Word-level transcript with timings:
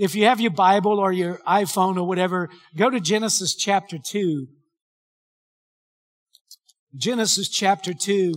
if 0.00 0.14
you 0.14 0.24
have 0.24 0.40
your 0.40 0.50
Bible 0.50 0.98
or 0.98 1.12
your 1.12 1.40
iPhone 1.46 1.98
or 1.98 2.08
whatever, 2.08 2.48
go 2.74 2.88
to 2.88 3.00
Genesis 3.00 3.54
chapter 3.54 3.98
2. 3.98 4.46
Genesis 6.96 7.50
chapter 7.50 7.92
2. 7.92 8.32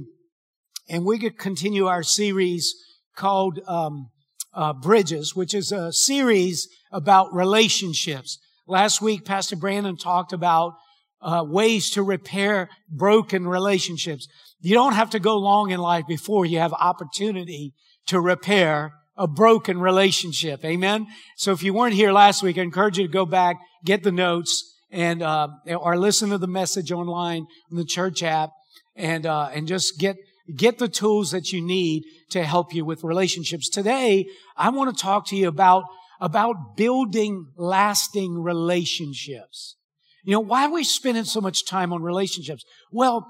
And 0.89 1.05
we 1.05 1.17
could 1.17 1.37
continue 1.37 1.87
our 1.87 2.03
series 2.03 2.75
called 3.15 3.61
um, 3.65 4.09
uh, 4.53 4.73
Bridges, 4.73 5.37
which 5.37 5.53
is 5.53 5.71
a 5.71 5.93
series 5.93 6.67
about 6.91 7.33
relationships. 7.33 8.39
Last 8.67 9.01
week, 9.01 9.23
Pastor 9.23 9.55
Brandon 9.55 9.95
talked 9.95 10.33
about 10.33 10.73
uh, 11.21 11.45
ways 11.47 11.91
to 11.91 12.03
repair 12.03 12.67
broken 12.89 13.47
relationships. 13.47 14.27
You 14.59 14.73
don't 14.73 14.95
have 14.95 15.11
to 15.11 15.19
go 15.19 15.37
long 15.37 15.69
in 15.69 15.79
life 15.79 16.07
before 16.09 16.45
you 16.45 16.59
have 16.59 16.73
opportunity 16.73 17.73
to 18.07 18.19
repair 18.19 18.91
a 19.15 19.27
broken 19.27 19.79
relationship. 19.79 20.65
Amen. 20.65 21.07
So 21.37 21.51
if 21.51 21.63
you 21.63 21.73
weren't 21.73 21.93
here 21.93 22.11
last 22.11 22.41
week, 22.43 22.57
I 22.57 22.61
encourage 22.61 22.97
you 22.97 23.07
to 23.07 23.13
go 23.13 23.25
back, 23.25 23.57
get 23.85 24.03
the 24.03 24.11
notes, 24.11 24.73
and 24.91 25.21
uh, 25.21 25.47
or 25.67 25.97
listen 25.97 26.29
to 26.29 26.37
the 26.37 26.47
message 26.47 26.91
online 26.91 27.45
on 27.71 27.77
the 27.77 27.85
church 27.85 28.23
app, 28.23 28.51
and 28.95 29.25
uh, 29.25 29.49
and 29.53 29.67
just 29.67 29.99
get 29.99 30.17
get 30.55 30.77
the 30.77 30.87
tools 30.87 31.31
that 31.31 31.51
you 31.51 31.61
need 31.61 32.03
to 32.31 32.43
help 32.43 32.73
you 32.73 32.85
with 32.85 33.03
relationships. 33.03 33.69
Today, 33.69 34.25
I 34.57 34.69
want 34.69 34.95
to 34.95 35.01
talk 35.01 35.27
to 35.27 35.35
you 35.35 35.47
about 35.47 35.85
about 36.19 36.77
building 36.77 37.47
lasting 37.57 38.41
relationships. 38.41 39.75
You 40.23 40.33
know, 40.33 40.39
why 40.39 40.65
are 40.65 40.71
we 40.71 40.83
spending 40.83 41.25
so 41.25 41.41
much 41.41 41.65
time 41.65 41.91
on 41.91 42.01
relationships? 42.01 42.63
Well, 42.91 43.27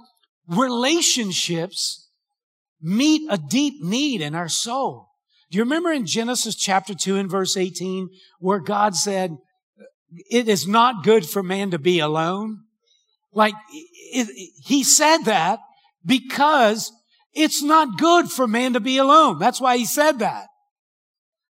relationships 0.47 2.09
meet 2.81 3.25
a 3.29 3.37
deep 3.37 3.81
need 3.81 4.21
in 4.21 4.35
our 4.35 4.49
soul. 4.49 5.07
Do 5.53 5.57
you 5.57 5.65
remember 5.65 5.91
in 5.91 6.07
Genesis 6.07 6.55
chapter 6.55 6.95
2 6.95 7.15
and 7.15 7.29
verse 7.29 7.55
18 7.55 8.09
where 8.39 8.57
God 8.57 8.95
said, 8.95 9.37
it 10.27 10.49
is 10.49 10.67
not 10.67 11.03
good 11.03 11.29
for 11.29 11.43
man 11.43 11.69
to 11.69 11.77
be 11.77 11.99
alone? 11.99 12.63
Like, 13.31 13.53
it, 13.71 14.51
he 14.63 14.83
said 14.83 15.25
that 15.25 15.59
because 16.03 16.91
it's 17.35 17.61
not 17.61 17.99
good 17.99 18.31
for 18.31 18.47
man 18.47 18.73
to 18.73 18.79
be 18.79 18.97
alone. 18.97 19.37
That's 19.37 19.61
why 19.61 19.77
he 19.77 19.85
said 19.85 20.17
that. 20.19 20.47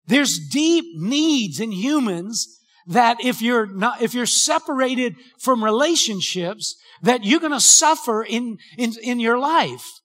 There's 0.08 0.40
deep 0.50 0.86
needs 0.96 1.60
in 1.60 1.74
humans 1.74 2.58
that 2.88 3.18
if 3.22 3.42
you're 3.42 3.66
not, 3.66 4.02
if 4.02 4.14
you're 4.14 4.26
separated 4.26 5.16
from 5.42 5.62
relationships, 5.62 6.74
that 7.02 7.26
you're 7.26 7.42
going 7.42 7.52
to 7.52 7.60
suffer 7.60 8.24
in, 8.24 8.60
in, 8.78 8.94
in 9.04 9.20
your 9.20 9.38
life. 9.38 9.99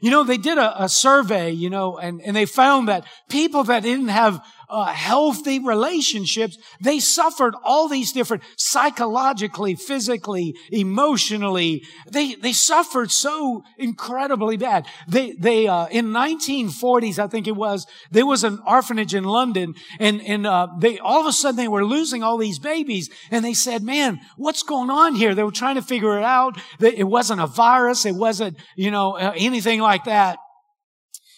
You 0.00 0.10
know, 0.10 0.24
they 0.24 0.38
did 0.38 0.58
a, 0.58 0.84
a 0.84 0.88
survey, 0.88 1.50
you 1.50 1.70
know, 1.70 1.98
and, 1.98 2.20
and 2.22 2.34
they 2.34 2.46
found 2.46 2.88
that 2.88 3.04
people 3.28 3.64
that 3.64 3.82
didn't 3.82 4.08
have 4.08 4.44
uh, 4.70 4.86
healthy 4.86 5.58
relationships, 5.58 6.56
they 6.80 7.00
suffered 7.00 7.54
all 7.64 7.88
these 7.88 8.12
different 8.12 8.42
psychologically, 8.56 9.74
physically, 9.74 10.56
emotionally. 10.70 11.82
They 12.10 12.34
they 12.34 12.52
suffered 12.52 13.10
so 13.10 13.64
incredibly 13.76 14.56
bad. 14.56 14.86
They 15.08 15.32
they 15.32 15.66
uh, 15.66 15.86
in 15.88 16.06
1940s, 16.06 17.18
I 17.18 17.26
think 17.26 17.46
it 17.46 17.56
was, 17.56 17.86
there 18.10 18.26
was 18.26 18.44
an 18.44 18.60
orphanage 18.66 19.14
in 19.14 19.24
London, 19.24 19.74
and 19.98 20.22
and 20.22 20.46
uh, 20.46 20.68
they 20.78 20.98
all 20.98 21.20
of 21.20 21.26
a 21.26 21.32
sudden 21.32 21.56
they 21.56 21.68
were 21.68 21.84
losing 21.84 22.22
all 22.22 22.38
these 22.38 22.58
babies, 22.58 23.10
and 23.30 23.44
they 23.44 23.54
said, 23.54 23.82
"Man, 23.82 24.20
what's 24.36 24.62
going 24.62 24.90
on 24.90 25.14
here?" 25.14 25.34
They 25.34 25.42
were 25.42 25.50
trying 25.50 25.76
to 25.76 25.82
figure 25.82 26.16
it 26.16 26.24
out. 26.24 26.58
It 26.80 27.08
wasn't 27.08 27.40
a 27.40 27.46
virus. 27.46 28.06
It 28.06 28.14
wasn't 28.14 28.56
you 28.76 28.90
know 28.90 29.16
uh, 29.16 29.32
anything 29.36 29.80
like 29.80 30.04
that. 30.04 30.38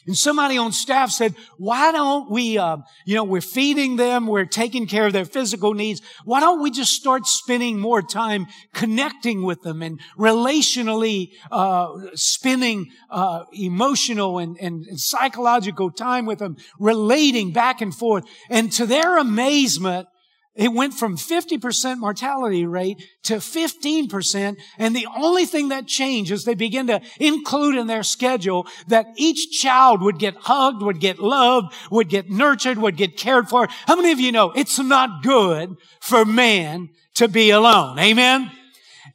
And 0.06 0.16
somebody 0.16 0.58
on 0.58 0.72
staff 0.72 1.10
said, 1.10 1.34
why 1.58 1.92
don't 1.92 2.30
we, 2.30 2.58
uh, 2.58 2.78
you 3.06 3.14
know, 3.14 3.22
we're 3.22 3.40
feeding 3.40 3.96
them, 3.96 4.26
we're 4.26 4.44
taking 4.44 4.86
care 4.86 5.06
of 5.06 5.12
their 5.12 5.24
physical 5.24 5.74
needs. 5.74 6.02
Why 6.24 6.40
don't 6.40 6.60
we 6.60 6.70
just 6.70 6.92
start 6.92 7.26
spending 7.26 7.78
more 7.78 8.02
time 8.02 8.46
connecting 8.74 9.42
with 9.42 9.62
them 9.62 9.80
and 9.80 10.00
relationally, 10.18 11.30
uh, 11.52 11.88
spending, 12.14 12.90
uh, 13.10 13.44
emotional 13.52 14.38
and, 14.38 14.56
and, 14.60 14.86
and 14.86 14.98
psychological 14.98 15.90
time 15.90 16.26
with 16.26 16.40
them, 16.40 16.56
relating 16.80 17.52
back 17.52 17.80
and 17.80 17.94
forth. 17.94 18.24
And 18.50 18.72
to 18.72 18.86
their 18.86 19.18
amazement, 19.18 20.08
it 20.54 20.72
went 20.72 20.92
from 20.92 21.16
50% 21.16 21.98
mortality 21.98 22.66
rate 22.66 23.02
to 23.22 23.36
15%. 23.36 24.58
And 24.76 24.94
the 24.94 25.06
only 25.16 25.46
thing 25.46 25.68
that 25.68 25.86
changed 25.86 26.30
is 26.30 26.44
they 26.44 26.54
began 26.54 26.88
to 26.88 27.00
include 27.18 27.76
in 27.76 27.86
their 27.86 28.02
schedule 28.02 28.66
that 28.88 29.06
each 29.16 29.58
child 29.58 30.02
would 30.02 30.18
get 30.18 30.34
hugged, 30.36 30.82
would 30.82 31.00
get 31.00 31.18
loved, 31.18 31.74
would 31.90 32.10
get 32.10 32.30
nurtured, 32.30 32.76
would 32.76 32.98
get 32.98 33.16
cared 33.16 33.48
for. 33.48 33.66
How 33.86 33.96
many 33.96 34.12
of 34.12 34.20
you 34.20 34.30
know 34.30 34.52
it's 34.52 34.78
not 34.78 35.22
good 35.22 35.74
for 36.00 36.26
man 36.26 36.90
to 37.14 37.28
be 37.28 37.48
alone? 37.50 37.98
Amen. 37.98 38.50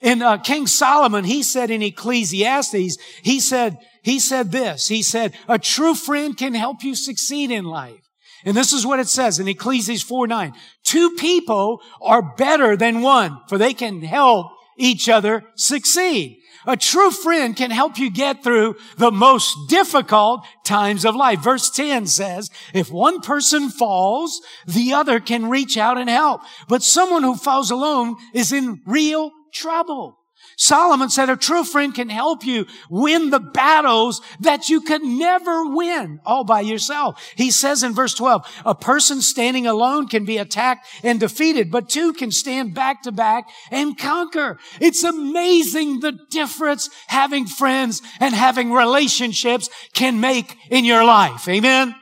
And 0.02 0.24
uh, 0.24 0.38
King 0.40 0.66
Solomon, 0.66 1.24
he 1.24 1.44
said 1.44 1.70
in 1.70 1.84
Ecclesiastes, 1.84 2.98
he 3.22 3.40
said, 3.40 3.78
he 4.02 4.20
said 4.20 4.52
this, 4.52 4.88
he 4.88 5.04
said, 5.04 5.34
a 5.48 5.60
true 5.60 5.94
friend 5.94 6.36
can 6.36 6.54
help 6.56 6.84
you 6.84 6.96
succeed 6.96 7.52
in 7.52 7.66
life. 7.66 8.07
And 8.48 8.56
this 8.56 8.72
is 8.72 8.86
what 8.86 9.02
it 9.02 9.10
says 9.10 9.40
in 9.40 9.48
Ecclesiastes 9.50 10.08
4 10.08 10.26
9. 10.26 10.54
Two 10.86 11.10
people 11.18 11.82
are 12.00 12.34
better 12.38 12.78
than 12.78 13.02
one, 13.02 13.42
for 13.50 13.58
they 13.58 13.74
can 13.74 14.02
help 14.02 14.48
each 14.78 15.10
other 15.10 15.44
succeed. 15.56 16.40
A 16.66 16.78
true 16.78 17.12
friend 17.12 17.58
can 17.58 17.72
help 17.72 17.98
you 17.98 18.10
get 18.10 18.44
through 18.44 18.78
the 18.98 19.12
most 19.12 19.68
difficult 19.68 20.46
times 20.64 21.04
of 21.04 21.14
life. 21.14 21.42
Verse 21.44 21.70
10 21.70 22.08
says, 22.08 22.50
if 22.74 22.90
one 22.90 23.20
person 23.20 23.68
falls, 23.70 24.42
the 24.66 24.94
other 24.94 25.20
can 25.20 25.50
reach 25.50 25.76
out 25.76 25.98
and 25.98 26.10
help. 26.10 26.40
But 26.70 26.84
someone 26.84 27.24
who 27.24 27.36
falls 27.36 27.70
alone 27.70 28.16
is 28.34 28.54
in 28.54 28.82
real 28.86 29.32
trouble. 29.54 30.17
Solomon 30.60 31.12
said 31.12 31.30
a 31.30 31.38
true 31.38 31.64
friend 31.64 31.94
can 31.94 32.10
help 32.10 32.44
you 32.44 32.66
win 32.90 33.30
the 33.30 33.40
battles 33.40 34.22
that 34.40 34.70
you 34.70 34.82
could 34.82 35.04
never 35.04 35.68
win 35.68 36.20
all 36.26 36.44
by 36.44 36.62
yourself. 36.62 37.24
He 37.36 37.52
says 37.52 37.84
in 37.84 37.94
verse 37.94 38.16
12, 38.16 38.64
a 38.66 38.74
person 38.74 39.22
standing 39.22 39.68
alone 39.68 40.08
can 40.08 40.26
be 40.26 40.38
attacked 40.38 40.88
and 41.04 41.20
defeated, 41.20 41.70
but 41.70 41.90
two 41.90 42.12
can 42.12 42.32
stand 42.32 42.74
back 42.74 43.04
to 43.04 43.12
back 43.12 43.48
and 43.70 43.96
conquer. 44.00 44.58
It's 44.82 45.04
amazing 45.04 46.00
the 46.00 46.18
difference 46.32 46.90
having 47.06 47.46
friends 47.46 48.02
and 48.20 48.34
having 48.34 48.74
relationships 48.74 49.70
can 49.94 50.20
make 50.20 50.58
in 50.72 50.86
your 50.86 51.06
life. 51.06 51.48
Amen. 51.48 51.96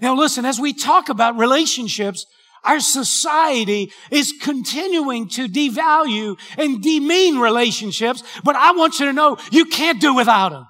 Now 0.00 0.16
listen, 0.16 0.44
as 0.44 0.58
we 0.58 0.72
talk 0.72 1.08
about 1.08 1.38
relationships, 1.38 2.26
our 2.64 2.80
society 2.80 3.92
is 4.10 4.34
continuing 4.40 5.28
to 5.30 5.48
devalue 5.48 6.38
and 6.56 6.82
demean 6.82 7.38
relationships, 7.38 8.22
but 8.44 8.56
I 8.56 8.72
want 8.72 9.00
you 9.00 9.06
to 9.06 9.12
know 9.12 9.38
you 9.50 9.66
can't 9.66 10.00
do 10.00 10.14
without 10.14 10.50
them. 10.50 10.66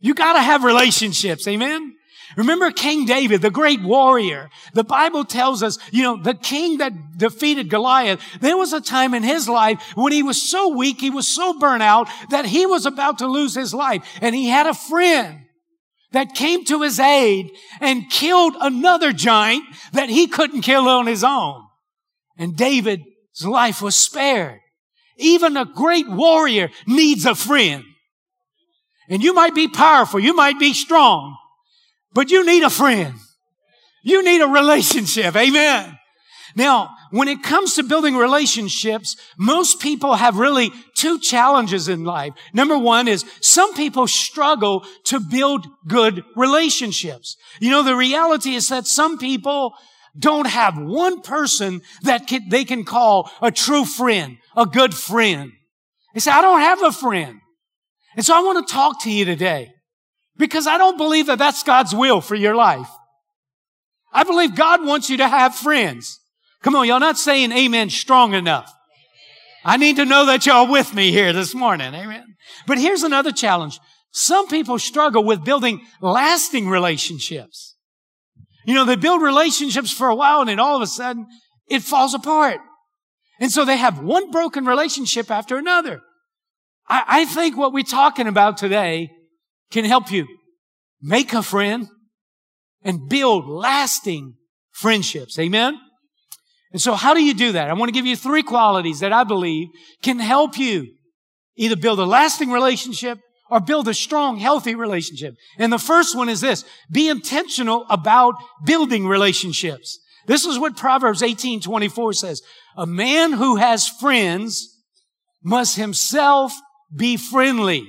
You 0.00 0.14
gotta 0.14 0.40
have 0.40 0.64
relationships. 0.64 1.46
Amen? 1.48 1.94
Remember 2.36 2.70
King 2.70 3.06
David, 3.06 3.42
the 3.42 3.50
great 3.50 3.82
warrior. 3.82 4.50
The 4.74 4.84
Bible 4.84 5.24
tells 5.24 5.62
us, 5.62 5.78
you 5.90 6.02
know, 6.02 6.16
the 6.22 6.34
king 6.34 6.78
that 6.78 6.92
defeated 7.16 7.70
Goliath, 7.70 8.20
there 8.40 8.56
was 8.56 8.72
a 8.72 8.80
time 8.80 9.14
in 9.14 9.22
his 9.22 9.48
life 9.48 9.82
when 9.94 10.12
he 10.12 10.22
was 10.22 10.48
so 10.48 10.68
weak, 10.68 11.00
he 11.00 11.10
was 11.10 11.26
so 11.26 11.58
burnt 11.58 11.82
out 11.82 12.08
that 12.30 12.44
he 12.44 12.66
was 12.66 12.86
about 12.86 13.18
to 13.18 13.26
lose 13.26 13.54
his 13.54 13.72
life. 13.72 14.04
And 14.20 14.34
he 14.34 14.48
had 14.48 14.66
a 14.66 14.74
friend 14.74 15.40
that 16.12 16.34
came 16.34 16.64
to 16.64 16.82
his 16.82 16.98
aid 16.98 17.50
and 17.80 18.10
killed 18.10 18.54
another 18.60 19.12
giant 19.12 19.64
that 19.92 20.08
he 20.08 20.26
couldn't 20.26 20.62
kill 20.62 20.88
on 20.88 21.06
his 21.06 21.22
own. 21.22 21.62
And 22.36 22.56
David's 22.56 23.04
life 23.44 23.82
was 23.82 23.96
spared. 23.96 24.60
Even 25.18 25.56
a 25.56 25.64
great 25.64 26.08
warrior 26.08 26.70
needs 26.86 27.26
a 27.26 27.34
friend. 27.34 27.84
And 29.10 29.22
you 29.22 29.34
might 29.34 29.54
be 29.54 29.68
powerful, 29.68 30.20
you 30.20 30.34
might 30.34 30.58
be 30.58 30.72
strong, 30.72 31.36
but 32.12 32.30
you 32.30 32.44
need 32.44 32.62
a 32.62 32.70
friend. 32.70 33.14
You 34.02 34.22
need 34.22 34.40
a 34.40 34.46
relationship. 34.46 35.34
Amen. 35.34 35.98
Now, 36.56 36.94
when 37.10 37.28
it 37.28 37.42
comes 37.42 37.74
to 37.74 37.82
building 37.82 38.16
relationships, 38.16 39.16
most 39.38 39.80
people 39.80 40.14
have 40.14 40.36
really 40.36 40.72
two 40.94 41.18
challenges 41.18 41.88
in 41.88 42.04
life. 42.04 42.34
Number 42.52 42.78
one 42.78 43.08
is 43.08 43.24
some 43.40 43.74
people 43.74 44.06
struggle 44.06 44.84
to 45.04 45.20
build 45.20 45.66
good 45.86 46.24
relationships. 46.36 47.36
You 47.60 47.70
know, 47.70 47.82
the 47.82 47.96
reality 47.96 48.54
is 48.54 48.68
that 48.68 48.86
some 48.86 49.18
people 49.18 49.74
don't 50.18 50.46
have 50.48 50.76
one 50.76 51.22
person 51.22 51.82
that 52.02 52.26
can, 52.26 52.48
they 52.48 52.64
can 52.64 52.84
call 52.84 53.30
a 53.40 53.50
true 53.50 53.84
friend, 53.84 54.38
a 54.56 54.66
good 54.66 54.94
friend. 54.94 55.52
They 56.14 56.20
say, 56.20 56.30
I 56.30 56.42
don't 56.42 56.60
have 56.60 56.82
a 56.82 56.92
friend. 56.92 57.40
And 58.16 58.24
so 58.24 58.34
I 58.34 58.40
want 58.40 58.66
to 58.66 58.72
talk 58.72 59.02
to 59.04 59.12
you 59.12 59.24
today 59.24 59.70
because 60.36 60.66
I 60.66 60.78
don't 60.78 60.96
believe 60.96 61.26
that 61.26 61.38
that's 61.38 61.62
God's 61.62 61.94
will 61.94 62.20
for 62.20 62.34
your 62.34 62.54
life. 62.54 62.88
I 64.12 64.24
believe 64.24 64.56
God 64.56 64.84
wants 64.84 65.10
you 65.10 65.18
to 65.18 65.28
have 65.28 65.54
friends. 65.54 66.18
Come 66.62 66.74
on, 66.74 66.86
y'all 66.86 67.00
not 67.00 67.18
saying 67.18 67.52
amen 67.52 67.90
strong 67.90 68.34
enough. 68.34 68.72
I 69.64 69.76
need 69.76 69.96
to 69.96 70.04
know 70.04 70.26
that 70.26 70.46
y'all 70.46 70.70
with 70.70 70.94
me 70.94 71.12
here 71.12 71.32
this 71.32 71.54
morning. 71.54 71.94
Amen. 71.94 72.24
But 72.66 72.78
here's 72.78 73.02
another 73.02 73.32
challenge. 73.32 73.78
Some 74.12 74.48
people 74.48 74.78
struggle 74.78 75.24
with 75.24 75.44
building 75.44 75.82
lasting 76.00 76.68
relationships. 76.68 77.76
You 78.66 78.74
know, 78.74 78.84
they 78.84 78.96
build 78.96 79.22
relationships 79.22 79.92
for 79.92 80.08
a 80.08 80.14
while 80.14 80.40
and 80.40 80.48
then 80.48 80.58
all 80.58 80.76
of 80.76 80.82
a 80.82 80.86
sudden 80.86 81.26
it 81.68 81.82
falls 81.82 82.14
apart. 82.14 82.60
And 83.40 83.52
so 83.52 83.64
they 83.64 83.76
have 83.76 84.00
one 84.00 84.30
broken 84.30 84.64
relationship 84.64 85.30
after 85.30 85.56
another. 85.56 86.00
I, 86.88 87.04
I 87.06 87.24
think 87.26 87.56
what 87.56 87.72
we're 87.72 87.84
talking 87.84 88.26
about 88.26 88.56
today 88.56 89.10
can 89.70 89.84
help 89.84 90.10
you 90.10 90.26
make 91.00 91.32
a 91.32 91.42
friend 91.42 91.88
and 92.82 93.08
build 93.08 93.46
lasting 93.48 94.34
friendships. 94.72 95.38
Amen. 95.38 95.78
And 96.72 96.80
so 96.80 96.94
how 96.94 97.14
do 97.14 97.22
you 97.22 97.34
do 97.34 97.52
that? 97.52 97.70
I 97.70 97.72
want 97.72 97.88
to 97.88 97.94
give 97.94 98.06
you 98.06 98.16
three 98.16 98.42
qualities 98.42 99.00
that 99.00 99.12
I 99.12 99.24
believe 99.24 99.68
can 100.02 100.18
help 100.18 100.58
you 100.58 100.86
either 101.56 101.76
build 101.76 101.98
a 101.98 102.04
lasting 102.04 102.50
relationship 102.50 103.18
or 103.50 103.60
build 103.60 103.88
a 103.88 103.94
strong, 103.94 104.38
healthy 104.38 104.74
relationship. 104.74 105.34
And 105.58 105.72
the 105.72 105.78
first 105.78 106.16
one 106.16 106.28
is 106.28 106.40
this. 106.40 106.64
Be 106.90 107.08
intentional 107.08 107.86
about 107.88 108.34
building 108.64 109.06
relationships. 109.06 109.98
This 110.26 110.44
is 110.44 110.58
what 110.58 110.76
Proverbs 110.76 111.22
18, 111.22 111.62
24 111.62 112.12
says. 112.12 112.42
A 112.76 112.86
man 112.86 113.32
who 113.32 113.56
has 113.56 113.88
friends 113.88 114.76
must 115.42 115.76
himself 115.76 116.52
be 116.94 117.16
friendly. 117.16 117.88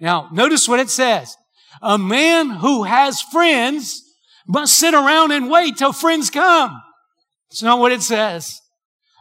Now, 0.00 0.28
notice 0.32 0.68
what 0.68 0.80
it 0.80 0.90
says. 0.90 1.36
A 1.80 1.96
man 1.96 2.50
who 2.50 2.82
has 2.82 3.22
friends 3.22 4.02
must 4.48 4.76
sit 4.76 4.94
around 4.94 5.32
and 5.32 5.50
wait 5.50 5.76
till 5.76 5.92
friends 5.92 6.30
come. 6.30 6.82
It's 7.50 7.62
not 7.62 7.78
what 7.78 7.92
it 7.92 8.02
says. 8.02 8.60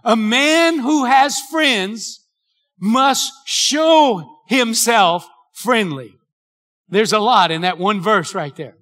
A 0.04 0.16
man 0.16 0.80
who 0.80 1.06
has 1.06 1.40
friends 1.52 2.20
must 2.80 3.32
show 3.46 4.24
himself 4.48 5.28
friendly. 5.54 6.14
There's 6.90 7.14
a 7.14 7.20
lot 7.20 7.52
in 7.52 7.62
that 7.62 7.78
one 7.78 8.02
verse 8.02 8.36
right 8.36 8.56
there. 8.56 8.76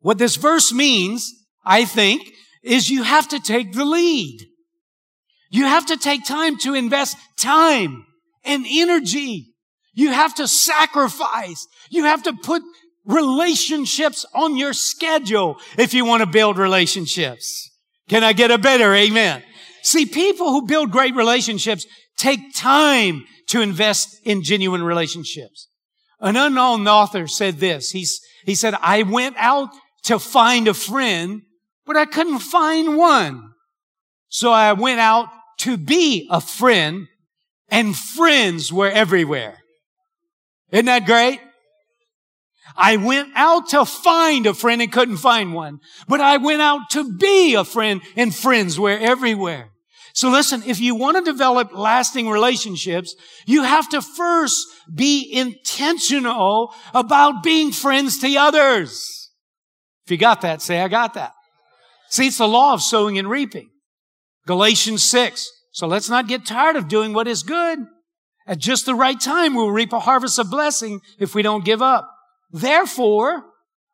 What 0.00 0.18
this 0.18 0.36
verse 0.36 0.72
means, 0.72 1.32
I 1.64 1.84
think, 1.84 2.22
is 2.62 2.90
you 2.90 3.02
have 3.02 3.28
to 3.28 3.40
take 3.40 3.72
the 3.72 3.84
lead. 3.84 4.38
You 5.50 5.64
have 5.64 5.86
to 5.86 5.96
take 5.96 6.24
time 6.24 6.58
to 6.58 6.74
invest 6.74 7.16
time 7.38 8.06
and 8.44 8.66
energy. 8.68 9.54
You 9.94 10.12
have 10.12 10.34
to 10.36 10.48
sacrifice. 10.48 11.66
You 11.90 12.04
have 12.04 12.22
to 12.24 12.32
put 12.32 12.62
relationships 13.04 14.24
on 14.34 14.56
your 14.56 14.72
schedule 14.72 15.56
if 15.78 15.94
you 15.94 16.04
want 16.04 16.22
to 16.22 16.26
build 16.26 16.58
relationships. 16.58 17.70
Can 18.08 18.22
I 18.22 18.32
get 18.32 18.50
a 18.50 18.58
better 18.58 18.94
amen? 18.94 19.42
See, 19.82 20.06
people 20.06 20.50
who 20.50 20.66
build 20.66 20.90
great 20.90 21.14
relationships 21.14 21.86
take 22.16 22.54
time 22.54 23.24
to 23.48 23.60
invest 23.60 24.18
in 24.24 24.42
genuine 24.42 24.82
relationships. 24.82 25.68
An 26.20 26.36
unknown 26.36 26.86
author 26.88 27.26
said 27.26 27.58
this. 27.58 27.90
He's, 27.90 28.20
he 28.44 28.54
said, 28.54 28.74
I 28.80 29.02
went 29.02 29.36
out 29.38 29.70
to 30.04 30.18
find 30.18 30.68
a 30.68 30.74
friend, 30.74 31.42
but 31.86 31.96
I 31.96 32.04
couldn't 32.06 32.38
find 32.40 32.96
one. 32.96 33.50
So 34.28 34.50
I 34.50 34.72
went 34.72 35.00
out 35.00 35.28
to 35.60 35.76
be 35.76 36.28
a 36.30 36.40
friend 36.40 37.06
and 37.68 37.96
friends 37.96 38.72
were 38.72 38.90
everywhere. 38.90 39.58
Isn't 40.70 40.86
that 40.86 41.06
great? 41.06 41.40
I 42.76 42.96
went 42.96 43.30
out 43.34 43.68
to 43.68 43.84
find 43.84 44.46
a 44.46 44.54
friend 44.54 44.82
and 44.82 44.92
couldn't 44.92 45.18
find 45.18 45.54
one, 45.54 45.80
but 46.08 46.20
I 46.20 46.38
went 46.38 46.62
out 46.62 46.90
to 46.90 47.16
be 47.16 47.54
a 47.54 47.64
friend 47.64 48.02
and 48.16 48.34
friends 48.34 48.78
were 48.78 48.98
everywhere. 48.98 49.70
So 50.12 50.30
listen, 50.30 50.62
if 50.64 50.80
you 50.80 50.94
want 50.94 51.16
to 51.16 51.32
develop 51.32 51.70
lasting 51.72 52.28
relationships, 52.28 53.16
you 53.46 53.64
have 53.64 53.88
to 53.90 54.00
first 54.00 54.64
be 54.92 55.28
intentional 55.32 56.72
about 56.94 57.42
being 57.42 57.72
friends 57.72 58.18
to 58.20 58.36
others. 58.36 59.30
If 60.04 60.12
you 60.12 60.16
got 60.16 60.42
that, 60.42 60.62
say, 60.62 60.80
I 60.80 60.88
got 60.88 61.14
that. 61.14 61.32
See, 62.10 62.28
it's 62.28 62.38
the 62.38 62.46
law 62.46 62.74
of 62.74 62.82
sowing 62.82 63.18
and 63.18 63.28
reaping. 63.28 63.70
Galatians 64.46 65.02
6. 65.02 65.50
So 65.72 65.88
let's 65.88 66.08
not 66.08 66.28
get 66.28 66.46
tired 66.46 66.76
of 66.76 66.86
doing 66.86 67.12
what 67.12 67.26
is 67.26 67.42
good. 67.42 67.80
At 68.46 68.58
just 68.58 68.86
the 68.86 68.94
right 68.94 69.18
time, 69.18 69.54
we'll 69.54 69.70
reap 69.70 69.92
a 69.92 69.98
harvest 69.98 70.38
of 70.38 70.50
blessing 70.50 71.00
if 71.18 71.34
we 71.34 71.42
don't 71.42 71.64
give 71.64 71.82
up. 71.82 72.08
Therefore, 72.54 73.42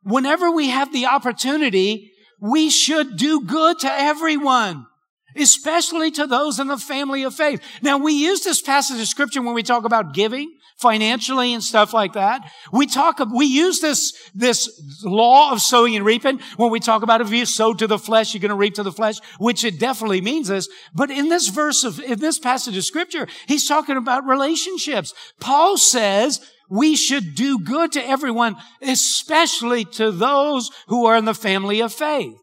whenever 0.02 0.50
we 0.50 0.68
have 0.68 0.92
the 0.92 1.06
opportunity, 1.06 2.12
we 2.42 2.68
should 2.68 3.16
do 3.16 3.42
good 3.46 3.78
to 3.78 3.90
everyone, 3.90 4.86
especially 5.34 6.10
to 6.10 6.26
those 6.26 6.60
in 6.60 6.66
the 6.66 6.76
family 6.76 7.22
of 7.22 7.34
faith. 7.34 7.62
Now, 7.80 7.96
we 7.96 8.12
use 8.12 8.44
this 8.44 8.60
passage 8.60 9.00
of 9.00 9.06
scripture 9.08 9.40
when 9.40 9.54
we 9.54 9.62
talk 9.62 9.84
about 9.84 10.12
giving 10.12 10.52
financially 10.76 11.54
and 11.54 11.64
stuff 11.64 11.94
like 11.94 12.12
that. 12.14 12.50
We 12.70 12.86
talk, 12.86 13.18
we 13.34 13.46
use 13.46 13.80
this, 13.80 14.12
this 14.34 14.68
law 15.04 15.52
of 15.52 15.62
sowing 15.62 15.96
and 15.96 16.04
reaping 16.04 16.40
when 16.58 16.70
we 16.70 16.80
talk 16.80 17.02
about 17.02 17.22
if 17.22 17.30
you 17.30 17.46
sow 17.46 17.72
to 17.72 17.86
the 17.86 17.98
flesh, 17.98 18.34
you're 18.34 18.42
going 18.42 18.50
to 18.50 18.56
reap 18.56 18.74
to 18.74 18.82
the 18.82 18.92
flesh, 18.92 19.16
which 19.38 19.64
it 19.64 19.78
definitely 19.78 20.20
means 20.20 20.48
this. 20.48 20.68
But 20.94 21.10
in 21.10 21.30
this 21.30 21.48
verse 21.48 21.82
of, 21.82 21.98
in 22.00 22.18
this 22.18 22.38
passage 22.38 22.76
of 22.76 22.84
scripture, 22.84 23.26
he's 23.46 23.66
talking 23.66 23.96
about 23.96 24.26
relationships. 24.26 25.14
Paul 25.38 25.78
says, 25.78 26.40
we 26.70 26.94
should 26.96 27.34
do 27.34 27.58
good 27.58 27.92
to 27.92 28.08
everyone, 28.08 28.56
especially 28.80 29.84
to 29.84 30.10
those 30.12 30.70
who 30.86 31.04
are 31.06 31.16
in 31.16 31.24
the 31.24 31.34
family 31.34 31.80
of 31.80 31.92
faith. 31.92 32.36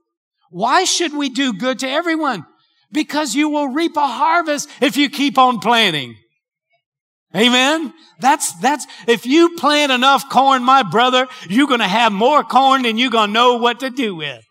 Why 0.52 0.84
should 0.84 1.16
we 1.16 1.30
do 1.30 1.54
good 1.54 1.80
to 1.80 1.90
everyone? 1.90 2.46
Because 2.92 3.36
you 3.36 3.50
will 3.50 3.70
reap 3.70 3.96
a 3.98 4.08
harvest 4.08 4.70
if 4.82 4.98
you 4.98 5.10
keep 5.10 5.38
on 5.38 5.60
planting. 5.60 6.16
Amen. 7.36 7.94
That's, 8.20 8.54
that's, 8.60 8.86
if 9.08 9.26
you 9.26 9.56
plant 9.58 9.92
enough 9.92 10.30
corn, 10.30 10.64
my 10.64 10.84
brother, 10.84 11.28
you're 11.50 11.68
going 11.68 11.82
to 11.82 11.88
have 11.88 12.12
more 12.12 12.44
corn 12.44 12.84
than 12.84 12.98
you're 12.98 13.12
going 13.12 13.30
to 13.30 13.34
know 13.34 13.58
what 13.58 13.82
to 13.82 13.90
do 13.90 14.16
with. 14.16 14.44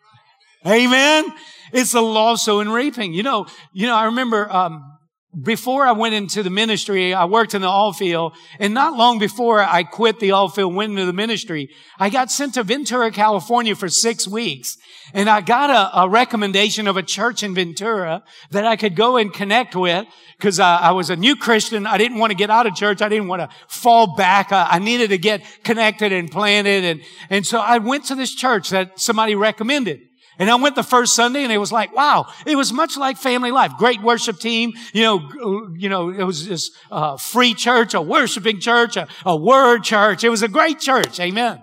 Amen. 0.66 1.24
It's 1.72 1.92
the 1.92 2.02
law 2.02 2.36
sowing 2.36 2.68
and 2.68 2.74
reaping. 2.74 3.12
You 3.12 3.22
know, 3.22 3.46
you 3.72 3.86
know, 3.86 3.94
I 3.94 4.06
remember, 4.06 4.50
um, 4.52 4.95
before 5.40 5.86
I 5.86 5.92
went 5.92 6.14
into 6.14 6.42
the 6.42 6.50
ministry, 6.50 7.12
I 7.12 7.26
worked 7.26 7.54
in 7.54 7.60
the 7.60 7.68
oil 7.68 7.92
field, 7.92 8.34
and 8.58 8.72
not 8.72 8.96
long 8.96 9.18
before 9.18 9.60
I 9.60 9.82
quit 9.82 10.18
the 10.18 10.32
oil 10.32 10.48
field, 10.48 10.74
went 10.74 10.92
into 10.92 11.04
the 11.04 11.12
ministry, 11.12 11.70
I 11.98 12.08
got 12.08 12.30
sent 12.30 12.54
to 12.54 12.62
Ventura, 12.62 13.10
California 13.10 13.74
for 13.74 13.88
six 13.88 14.26
weeks, 14.26 14.78
and 15.12 15.28
I 15.28 15.42
got 15.42 15.68
a, 15.68 16.00
a 16.00 16.08
recommendation 16.08 16.86
of 16.88 16.96
a 16.96 17.02
church 17.02 17.42
in 17.42 17.54
Ventura 17.54 18.24
that 18.50 18.64
I 18.64 18.76
could 18.76 18.96
go 18.96 19.18
and 19.18 19.32
connect 19.32 19.76
with, 19.76 20.06
because 20.38 20.58
I, 20.58 20.76
I, 20.76 20.90
was 20.92 21.10
a 21.10 21.16
new 21.16 21.36
Christian. 21.36 21.86
I 21.86 21.98
didn't 21.98 22.18
want 22.18 22.30
to 22.30 22.36
get 22.36 22.50
out 22.50 22.66
of 22.66 22.74
church. 22.74 23.02
I 23.02 23.08
didn't 23.08 23.28
want 23.28 23.40
to 23.40 23.48
fall 23.68 24.16
back. 24.16 24.52
I, 24.52 24.68
I 24.72 24.78
needed 24.78 25.10
to 25.10 25.18
get 25.18 25.42
connected 25.64 26.12
and 26.12 26.30
planted, 26.30 26.84
and 26.84 27.02
and 27.28 27.46
so 27.46 27.58
I 27.58 27.78
went 27.78 28.06
to 28.06 28.14
this 28.14 28.34
church 28.34 28.70
that 28.70 28.98
somebody 28.98 29.34
recommended. 29.34 30.05
And 30.38 30.50
I 30.50 30.56
went 30.56 30.74
the 30.74 30.82
first 30.82 31.14
Sunday 31.14 31.42
and 31.42 31.52
it 31.52 31.58
was 31.58 31.72
like, 31.72 31.94
wow, 31.94 32.26
it 32.46 32.56
was 32.56 32.72
much 32.72 32.96
like 32.96 33.16
family 33.16 33.50
life. 33.50 33.72
Great 33.78 34.02
worship 34.02 34.38
team. 34.38 34.72
You 34.92 35.02
know, 35.02 35.74
you 35.76 35.88
know, 35.88 36.10
it 36.10 36.24
was 36.24 36.46
this 36.46 36.70
uh, 36.90 37.16
free 37.16 37.54
church, 37.54 37.94
a 37.94 38.02
worshiping 38.02 38.60
church, 38.60 38.96
a, 38.96 39.08
a 39.24 39.34
word 39.34 39.82
church. 39.82 40.24
It 40.24 40.28
was 40.28 40.42
a 40.42 40.48
great 40.48 40.78
church. 40.78 41.18
Amen. 41.20 41.62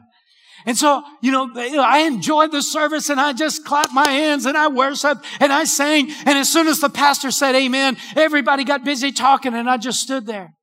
And 0.65 0.77
so, 0.77 1.03
you 1.21 1.31
know, 1.31 1.49
I 1.55 1.99
enjoyed 1.99 2.51
the 2.51 2.61
service 2.61 3.09
and 3.09 3.19
I 3.19 3.33
just 3.33 3.65
clapped 3.65 3.91
my 3.91 4.09
hands 4.09 4.45
and 4.45 4.57
I 4.57 4.69
worshiped 4.69 5.25
and 5.39 5.51
I 5.51 5.65
sang. 5.65 6.09
And 6.25 6.37
as 6.37 6.51
soon 6.51 6.67
as 6.67 6.79
the 6.79 6.89
pastor 6.89 7.31
said 7.31 7.53
amen, 7.55 7.97
everybody 8.15 8.63
got 8.63 8.83
busy 8.85 9.11
talking 9.11 9.53
and 9.53 9.69
I 9.69 9.77
just 9.77 9.99
stood 9.99 10.25
there. 10.25 10.53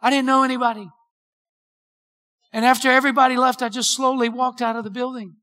I 0.00 0.10
didn't 0.10 0.26
know 0.26 0.42
anybody. 0.42 0.88
And 2.52 2.64
after 2.64 2.90
everybody 2.90 3.36
left, 3.36 3.62
I 3.62 3.68
just 3.68 3.94
slowly 3.94 4.30
walked 4.30 4.62
out 4.62 4.76
of 4.76 4.84
the 4.84 4.90
building. 4.90 5.36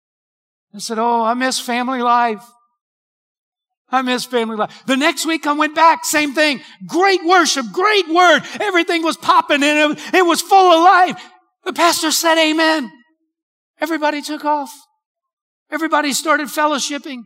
I 0.74 0.80
said, 0.80 0.98
Oh, 1.00 1.24
I 1.24 1.34
miss 1.34 1.60
family 1.60 2.02
life. 2.02 2.44
I 3.90 4.02
miss 4.02 4.26
family 4.26 4.56
life. 4.56 4.84
The 4.88 4.98
next 4.98 5.26
week 5.26 5.46
I 5.46 5.54
went 5.54 5.76
back, 5.76 6.04
same 6.04 6.34
thing. 6.34 6.62
Great 6.88 7.24
worship, 7.24 7.68
great 7.72 8.08
word. 8.10 8.42
Everything 8.60 9.04
was 9.04 9.18
popping 9.18 9.62
and 9.62 9.94
it, 9.94 10.16
it 10.16 10.26
was 10.26 10.42
full 10.42 10.72
of 10.72 10.84
life. 10.84 11.24
The 11.64 11.74
pastor 11.74 12.12
said 12.12 12.38
amen. 12.38 12.92
Everybody 13.80 14.22
took 14.22 14.46
off. 14.46 14.74
Everybody 15.70 16.14
started 16.14 16.48
fellowshipping. 16.48 17.22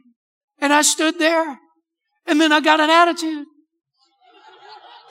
And 0.59 0.73
I 0.73 0.81
stood 0.81 1.19
there. 1.19 1.59
And 2.25 2.41
then 2.41 2.51
I 2.51 2.59
got 2.59 2.79
an 2.79 2.89
attitude. 2.89 3.45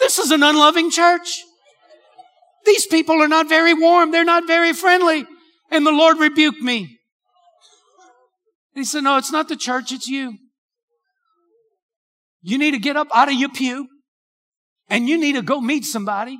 This 0.00 0.18
is 0.18 0.30
an 0.30 0.42
unloving 0.42 0.90
church. 0.90 1.42
These 2.66 2.86
people 2.86 3.22
are 3.22 3.28
not 3.28 3.48
very 3.48 3.72
warm. 3.72 4.10
They're 4.10 4.24
not 4.24 4.46
very 4.46 4.72
friendly. 4.72 5.24
And 5.70 5.86
the 5.86 5.92
Lord 5.92 6.18
rebuked 6.18 6.60
me. 6.60 6.95
He 8.76 8.85
said, 8.85 9.04
No, 9.04 9.16
it's 9.16 9.33
not 9.33 9.49
the 9.49 9.56
church, 9.56 9.90
it's 9.90 10.06
you. 10.06 10.37
You 12.42 12.59
need 12.59 12.73
to 12.73 12.78
get 12.78 12.97
up 12.97 13.09
out 13.12 13.28
of 13.28 13.35
your 13.35 13.49
pew 13.49 13.88
and 14.88 15.09
you 15.09 15.18
need 15.18 15.35
to 15.35 15.42
go 15.42 15.61
meet 15.61 15.85
somebody 15.85 16.38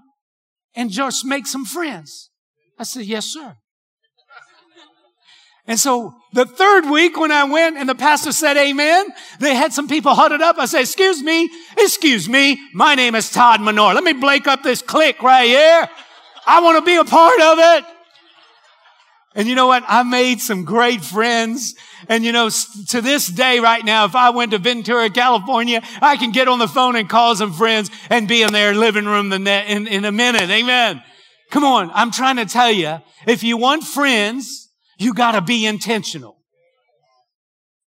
and 0.75 0.91
just 0.91 1.25
make 1.25 1.47
some 1.47 1.65
friends. 1.65 2.31
I 2.79 2.85
said, 2.85 3.05
Yes, 3.05 3.25
sir. 3.25 3.57
And 5.67 5.81
so 5.81 6.15
the 6.33 6.45
third 6.45 6.89
week 6.89 7.19
when 7.19 7.33
I 7.33 7.43
went 7.45 7.77
and 7.77 7.89
the 7.89 7.95
pastor 7.97 8.31
said 8.31 8.57
amen, 8.57 9.09
they 9.41 9.53
had 9.53 9.73
some 9.73 9.89
people 9.89 10.15
huddled 10.15 10.41
up. 10.41 10.59
I 10.59 10.67
said, 10.67 10.83
excuse 10.83 11.21
me, 11.21 11.51
excuse 11.77 12.29
me. 12.29 12.61
My 12.73 12.95
name 12.95 13.17
is 13.17 13.33
Todd 13.33 13.61
Menard. 13.61 13.97
Let 13.97 14.05
me 14.05 14.13
break 14.13 14.47
up 14.47 14.63
this 14.63 14.81
clique 14.81 15.21
right 15.25 15.49
here. 15.49 15.89
I 16.47 16.61
want 16.61 16.79
to 16.79 16.89
be 16.89 16.95
a 16.95 17.05
part 17.05 17.41
of 17.41 17.59
it. 17.59 17.96
And 19.37 19.47
you 19.47 19.55
know 19.55 19.67
what? 19.67 19.85
I 19.87 20.03
made 20.03 20.41
some 20.41 20.65
great 20.65 21.05
friends. 21.05 21.75
And 22.09 22.25
you 22.25 22.33
know, 22.33 22.49
to 22.89 23.03
this 23.03 23.27
day 23.27 23.61
right 23.61 23.85
now, 23.85 24.07
if 24.07 24.17
I 24.17 24.31
went 24.31 24.53
to 24.53 24.59
Ventura, 24.59 25.11
California, 25.11 25.83
I 26.01 26.17
can 26.17 26.33
get 26.33 26.49
on 26.49 26.59
the 26.59 26.67
phone 26.67 26.97
and 26.97 27.07
call 27.07 27.37
some 27.37 27.53
friends 27.53 27.91
and 28.09 28.27
be 28.27 28.43
in 28.43 28.53
their 28.55 28.75
living 28.75 29.05
room 29.05 29.31
in, 29.33 29.47
in 29.87 30.05
a 30.07 30.11
minute. 30.11 30.49
Amen. 30.49 31.03
Come 31.51 31.65
on. 31.65 31.91
I'm 31.93 32.11
trying 32.11 32.37
to 32.37 32.47
tell 32.47 32.73
you, 32.73 32.99
if 33.27 33.45
you 33.45 33.59
want 33.59 33.85
friends, 33.85 34.71
you 34.99 35.13
gotta 35.13 35.43
be 35.43 35.67
intentional. 35.67 36.39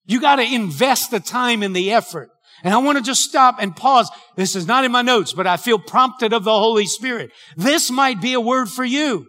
You 0.07 0.21
gotta 0.21 0.42
invest 0.42 1.12
the 1.12 1.21
time 1.21 1.62
and 1.62 1.75
the 1.75 1.92
effort. 1.92 2.30
And 2.64 2.75
I 2.75 2.78
want 2.78 2.99
to 2.99 3.04
just 3.04 3.23
stop 3.23 3.59
and 3.61 3.76
pause. 3.76 4.11
This 4.35 4.57
is 4.57 4.66
not 4.66 4.85
in 4.85 4.90
my 4.90 5.02
notes, 5.02 5.33
but 5.33 5.47
I 5.47 5.57
feel 5.57 5.78
prompted 5.78 6.33
of 6.33 6.42
the 6.42 6.50
Holy 6.50 6.87
Spirit. 6.87 7.30
This 7.57 7.92
might 7.92 8.21
be 8.21 8.33
a 8.33 8.40
word 8.40 8.68
for 8.68 8.85
you. 8.85 9.28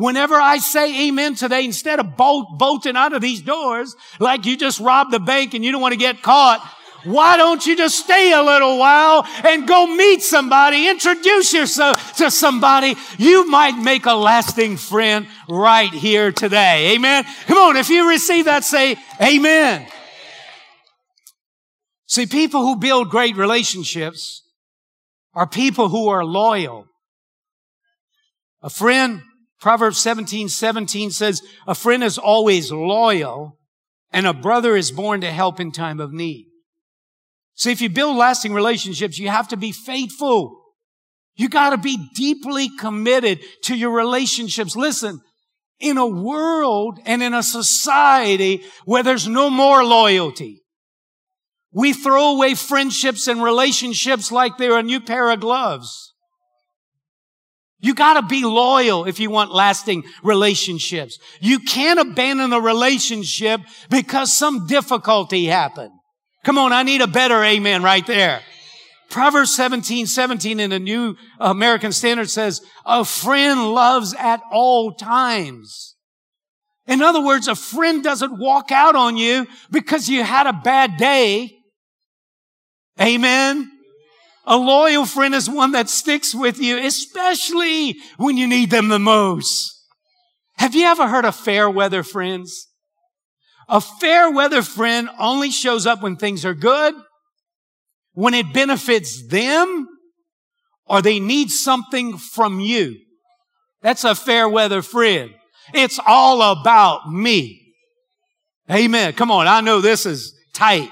Whenever 0.00 0.36
I 0.36 0.56
say 0.56 1.08
amen 1.08 1.34
today, 1.34 1.62
instead 1.62 2.00
of 2.00 2.16
bolt, 2.16 2.56
bolting 2.56 2.96
out 2.96 3.12
of 3.12 3.20
these 3.20 3.42
doors 3.42 3.94
like 4.18 4.46
you 4.46 4.56
just 4.56 4.80
robbed 4.80 5.10
the 5.10 5.20
bank 5.20 5.52
and 5.52 5.62
you 5.62 5.70
don't 5.72 5.82
want 5.82 5.92
to 5.92 5.98
get 5.98 6.22
caught, 6.22 6.66
why 7.04 7.36
don't 7.36 7.66
you 7.66 7.76
just 7.76 8.02
stay 8.02 8.32
a 8.32 8.42
little 8.42 8.78
while 8.78 9.26
and 9.44 9.68
go 9.68 9.86
meet 9.86 10.22
somebody, 10.22 10.88
introduce 10.88 11.52
yourself 11.52 12.16
to 12.16 12.30
somebody? 12.30 12.94
You 13.18 13.46
might 13.50 13.76
make 13.76 14.06
a 14.06 14.14
lasting 14.14 14.78
friend 14.78 15.26
right 15.50 15.92
here 15.92 16.32
today. 16.32 16.94
Amen. 16.94 17.26
Come 17.46 17.58
on. 17.58 17.76
If 17.76 17.90
you 17.90 18.08
receive 18.08 18.46
that, 18.46 18.64
say 18.64 18.96
amen. 19.20 19.86
See, 22.06 22.24
people 22.24 22.62
who 22.62 22.76
build 22.76 23.10
great 23.10 23.36
relationships 23.36 24.48
are 25.34 25.46
people 25.46 25.90
who 25.90 26.08
are 26.08 26.24
loyal. 26.24 26.86
A 28.62 28.70
friend 28.70 29.24
Proverbs 29.60 29.98
17, 29.98 30.48
17 30.48 31.10
says, 31.10 31.42
a 31.66 31.74
friend 31.74 32.02
is 32.02 32.16
always 32.16 32.72
loyal 32.72 33.58
and 34.10 34.26
a 34.26 34.32
brother 34.32 34.74
is 34.74 34.90
born 34.90 35.20
to 35.20 35.30
help 35.30 35.60
in 35.60 35.70
time 35.70 36.00
of 36.00 36.12
need. 36.12 36.46
See, 37.54 37.70
if 37.70 37.82
you 37.82 37.90
build 37.90 38.16
lasting 38.16 38.54
relationships, 38.54 39.18
you 39.18 39.28
have 39.28 39.48
to 39.48 39.56
be 39.56 39.70
faithful. 39.70 40.64
You 41.36 41.50
gotta 41.50 41.76
be 41.76 42.08
deeply 42.14 42.70
committed 42.78 43.40
to 43.64 43.76
your 43.76 43.90
relationships. 43.90 44.76
Listen, 44.76 45.20
in 45.78 45.98
a 45.98 46.06
world 46.06 46.98
and 47.04 47.22
in 47.22 47.34
a 47.34 47.42
society 47.42 48.62
where 48.86 49.02
there's 49.02 49.28
no 49.28 49.50
more 49.50 49.84
loyalty, 49.84 50.62
we 51.72 51.92
throw 51.92 52.34
away 52.34 52.54
friendships 52.54 53.28
and 53.28 53.42
relationships 53.42 54.32
like 54.32 54.56
they're 54.56 54.78
a 54.78 54.82
new 54.82 55.00
pair 55.00 55.30
of 55.30 55.40
gloves. 55.40 56.09
You 57.80 57.94
gotta 57.94 58.22
be 58.22 58.44
loyal 58.44 59.06
if 59.06 59.18
you 59.18 59.30
want 59.30 59.52
lasting 59.52 60.04
relationships. 60.22 61.18
You 61.40 61.58
can't 61.60 61.98
abandon 61.98 62.52
a 62.52 62.60
relationship 62.60 63.60
because 63.88 64.32
some 64.32 64.66
difficulty 64.66 65.46
happened. 65.46 65.92
Come 66.44 66.58
on, 66.58 66.72
I 66.72 66.82
need 66.82 67.00
a 67.00 67.06
better 67.06 67.42
amen 67.42 67.82
right 67.82 68.06
there. 68.06 68.40
Proverbs 69.08 69.54
17, 69.56 70.06
17 70.06 70.60
in 70.60 70.70
the 70.70 70.78
New 70.78 71.16
American 71.38 71.92
Standard 71.92 72.30
says, 72.30 72.62
a 72.86 73.04
friend 73.04 73.74
loves 73.74 74.14
at 74.14 74.40
all 74.52 74.92
times. 74.92 75.96
In 76.86 77.02
other 77.02 77.22
words, 77.22 77.48
a 77.48 77.54
friend 77.54 78.02
doesn't 78.04 78.38
walk 78.38 78.70
out 78.70 78.94
on 78.94 79.16
you 79.16 79.46
because 79.70 80.08
you 80.08 80.22
had 80.22 80.46
a 80.46 80.52
bad 80.52 80.96
day. 80.96 81.56
Amen. 83.00 83.70
A 84.46 84.56
loyal 84.56 85.04
friend 85.04 85.34
is 85.34 85.48
one 85.48 85.72
that 85.72 85.90
sticks 85.90 86.34
with 86.34 86.58
you, 86.58 86.78
especially 86.78 87.96
when 88.16 88.36
you 88.36 88.46
need 88.46 88.70
them 88.70 88.88
the 88.88 88.98
most. 88.98 89.76
Have 90.56 90.74
you 90.74 90.86
ever 90.86 91.08
heard 91.08 91.24
of 91.24 91.36
fair 91.36 91.68
weather 91.70 92.02
friends? 92.02 92.68
A 93.68 93.80
fair 93.80 94.30
weather 94.30 94.62
friend 94.62 95.08
only 95.18 95.50
shows 95.50 95.86
up 95.86 96.02
when 96.02 96.16
things 96.16 96.44
are 96.44 96.54
good, 96.54 96.94
when 98.12 98.34
it 98.34 98.52
benefits 98.52 99.26
them, 99.28 99.86
or 100.86 101.00
they 101.00 101.20
need 101.20 101.50
something 101.50 102.18
from 102.18 102.60
you. 102.60 102.96
That's 103.82 104.04
a 104.04 104.14
fair 104.14 104.48
weather 104.48 104.82
friend. 104.82 105.30
It's 105.72 106.00
all 106.04 106.42
about 106.42 107.10
me. 107.10 107.74
Amen. 108.70 109.12
Come 109.12 109.30
on. 109.30 109.46
I 109.46 109.60
know 109.60 109.80
this 109.80 110.04
is 110.04 110.34
tight, 110.52 110.90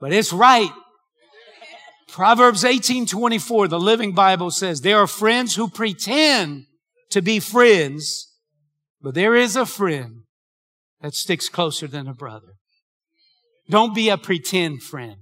but 0.00 0.12
it's 0.12 0.32
right. 0.32 0.70
Proverbs 2.18 2.64
18:24, 2.64 3.68
the 3.68 3.78
Living 3.78 4.12
Bible 4.12 4.50
says, 4.50 4.80
there 4.80 4.98
are 4.98 5.06
friends 5.06 5.54
who 5.54 5.68
pretend 5.68 6.64
to 7.10 7.22
be 7.22 7.38
friends, 7.38 8.34
but 9.00 9.14
there 9.14 9.36
is 9.36 9.54
a 9.54 9.64
friend 9.64 10.22
that 11.00 11.14
sticks 11.14 11.48
closer 11.48 11.86
than 11.86 12.08
a 12.08 12.12
brother. 12.12 12.54
Don't 13.70 13.94
be 13.94 14.08
a 14.08 14.18
pretend 14.18 14.82
friend. 14.82 15.18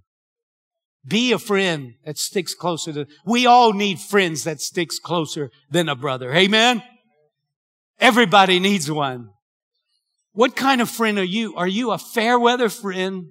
Be 1.07 1.33
a 1.33 1.38
friend 1.38 1.97
that 2.07 2.17
sticks 2.17 2.55
closer 2.55 2.95
to, 2.95 3.07
we 3.26 3.45
all 3.45 3.75
need 3.75 4.00
friends 4.00 4.45
that 4.45 4.62
sticks 4.62 4.99
closer 4.99 5.50
than 5.69 5.91
a 5.91 5.97
brother. 5.97 6.33
Amen? 6.33 6.83
Everybody 8.00 8.59
needs 8.59 8.91
one. 8.91 9.29
What 10.33 10.57
kind 10.57 10.81
of 10.81 10.88
friend 10.88 11.19
are 11.19 11.25
you? 11.25 11.57
Are 11.57 11.69
you 11.69 11.91
a 11.91 11.99
fair 11.99 12.41
weather 12.41 12.71
friend? 12.71 13.26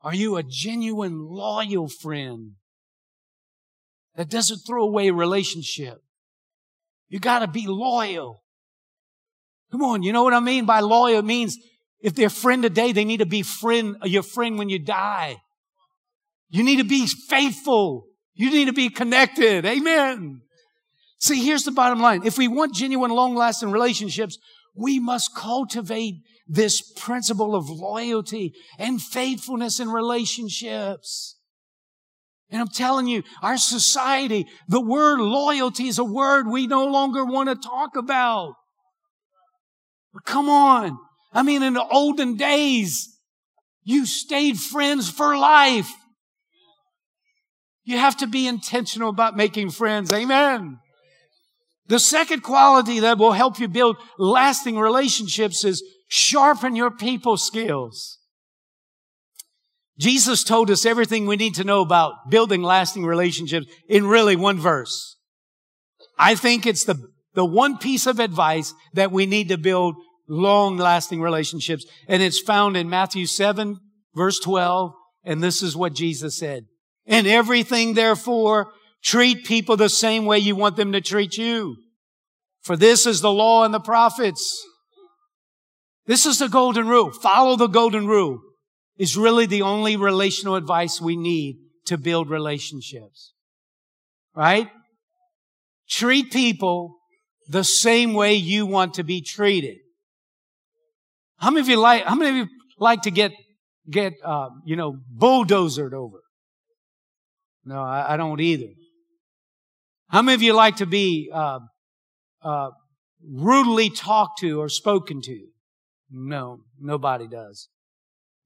Are 0.00 0.12
you 0.12 0.36
a 0.36 0.42
genuine 0.42 1.20
loyal 1.20 1.88
friend? 1.88 2.56
That 4.20 4.28
doesn't 4.28 4.58
throw 4.66 4.84
away 4.84 5.08
a 5.08 5.14
relationship. 5.14 5.96
You 7.08 7.20
gotta 7.20 7.48
be 7.48 7.66
loyal. 7.66 8.42
Come 9.72 9.80
on, 9.80 10.02
you 10.02 10.12
know 10.12 10.24
what 10.24 10.34
I 10.34 10.40
mean 10.40 10.66
by 10.66 10.80
loyal? 10.80 11.22
Means 11.22 11.56
if 12.02 12.14
they're 12.14 12.28
friend 12.28 12.62
today, 12.62 12.92
they 12.92 13.06
need 13.06 13.20
to 13.20 13.26
be 13.26 13.40
friend, 13.40 13.96
your 14.04 14.22
friend 14.22 14.58
when 14.58 14.68
you 14.68 14.78
die. 14.78 15.38
You 16.50 16.62
need 16.62 16.76
to 16.76 16.84
be 16.84 17.06
faithful. 17.06 18.08
You 18.34 18.50
need 18.50 18.66
to 18.66 18.74
be 18.74 18.90
connected. 18.90 19.64
Amen. 19.64 20.42
See, 21.18 21.42
here's 21.42 21.64
the 21.64 21.70
bottom 21.70 22.02
line. 22.02 22.20
If 22.26 22.36
we 22.36 22.46
want 22.46 22.74
genuine, 22.74 23.12
long-lasting 23.12 23.70
relationships, 23.70 24.36
we 24.76 25.00
must 25.00 25.34
cultivate 25.34 26.16
this 26.46 26.82
principle 26.82 27.54
of 27.54 27.70
loyalty 27.70 28.52
and 28.78 29.00
faithfulness 29.00 29.80
in 29.80 29.88
relationships. 29.88 31.38
And 32.50 32.60
I'm 32.60 32.68
telling 32.68 33.06
you, 33.06 33.22
our 33.42 33.56
society, 33.56 34.46
the 34.68 34.80
word 34.80 35.20
loyalty 35.20 35.86
is 35.86 35.98
a 35.98 36.04
word 36.04 36.48
we 36.48 36.66
no 36.66 36.84
longer 36.86 37.24
want 37.24 37.48
to 37.48 37.54
talk 37.54 37.96
about. 37.96 38.54
But 40.12 40.24
come 40.24 40.48
on. 40.48 40.98
I 41.32 41.42
mean, 41.42 41.62
in 41.62 41.74
the 41.74 41.86
olden 41.86 42.36
days, 42.36 43.08
you 43.84 44.04
stayed 44.04 44.58
friends 44.58 45.08
for 45.08 45.36
life. 45.36 45.90
You 47.84 47.98
have 47.98 48.16
to 48.18 48.26
be 48.26 48.46
intentional 48.46 49.10
about 49.10 49.36
making 49.36 49.70
friends. 49.70 50.12
Amen. 50.12 50.78
The 51.86 51.98
second 51.98 52.42
quality 52.42 53.00
that 53.00 53.18
will 53.18 53.32
help 53.32 53.58
you 53.58 53.66
build 53.66 53.96
lasting 54.16 54.78
relationships 54.78 55.64
is 55.64 55.82
sharpen 56.08 56.76
your 56.76 56.92
people 56.92 57.36
skills. 57.36 58.19
Jesus 60.00 60.44
told 60.44 60.70
us 60.70 60.86
everything 60.86 61.26
we 61.26 61.36
need 61.36 61.56
to 61.56 61.64
know 61.64 61.82
about 61.82 62.30
building 62.30 62.62
lasting 62.62 63.04
relationships 63.04 63.66
in 63.86 64.06
really 64.06 64.34
one 64.34 64.58
verse. 64.58 65.18
I 66.18 66.34
think 66.34 66.64
it's 66.64 66.84
the, 66.84 66.96
the 67.34 67.44
one 67.44 67.76
piece 67.76 68.06
of 68.06 68.18
advice 68.18 68.72
that 68.94 69.12
we 69.12 69.26
need 69.26 69.50
to 69.50 69.58
build 69.58 69.96
long 70.26 70.78
lasting 70.78 71.20
relationships. 71.20 71.84
And 72.08 72.22
it's 72.22 72.40
found 72.40 72.78
in 72.78 72.88
Matthew 72.88 73.26
7 73.26 73.78
verse 74.14 74.40
12. 74.40 74.92
And 75.24 75.42
this 75.42 75.62
is 75.62 75.76
what 75.76 75.92
Jesus 75.92 76.38
said. 76.38 76.64
In 77.04 77.26
everything, 77.26 77.92
therefore, 77.92 78.72
treat 79.04 79.44
people 79.44 79.76
the 79.76 79.90
same 79.90 80.24
way 80.24 80.38
you 80.38 80.56
want 80.56 80.76
them 80.76 80.92
to 80.92 81.02
treat 81.02 81.36
you. 81.36 81.76
For 82.62 82.74
this 82.74 83.04
is 83.04 83.20
the 83.20 83.32
law 83.32 83.64
and 83.64 83.74
the 83.74 83.80
prophets. 83.80 84.66
This 86.06 86.24
is 86.24 86.38
the 86.38 86.48
golden 86.48 86.88
rule. 86.88 87.12
Follow 87.12 87.56
the 87.56 87.66
golden 87.66 88.06
rule 88.06 88.40
is 88.98 89.16
really 89.16 89.46
the 89.46 89.62
only 89.62 89.96
relational 89.96 90.56
advice 90.56 91.00
we 91.00 91.16
need 91.16 91.58
to 91.86 91.96
build 91.96 92.30
relationships. 92.30 93.32
Right? 94.34 94.68
Treat 95.88 96.30
people 96.30 96.98
the 97.48 97.64
same 97.64 98.14
way 98.14 98.34
you 98.34 98.66
want 98.66 98.94
to 98.94 99.02
be 99.02 99.20
treated. 99.20 99.78
How 101.38 101.50
many 101.50 101.62
of 101.62 101.68
you 101.68 101.76
like, 101.76 102.04
how 102.04 102.14
many 102.14 102.30
of 102.30 102.36
you 102.36 102.46
like 102.78 103.02
to 103.02 103.10
get, 103.10 103.32
get, 103.90 104.12
uh, 104.24 104.50
you 104.64 104.76
know, 104.76 104.98
bulldozered 105.16 105.92
over? 105.92 106.20
No, 107.64 107.80
I, 107.82 108.14
I, 108.14 108.16
don't 108.16 108.40
either. 108.40 108.68
How 110.08 110.22
many 110.22 110.34
of 110.34 110.42
you 110.42 110.52
like 110.52 110.76
to 110.76 110.86
be, 110.86 111.30
uh, 111.32 111.60
uh, 112.42 112.70
rudely 113.26 113.90
talked 113.90 114.40
to 114.40 114.60
or 114.60 114.68
spoken 114.68 115.20
to? 115.22 115.46
No, 116.10 116.60
nobody 116.78 117.26
does. 117.26 117.68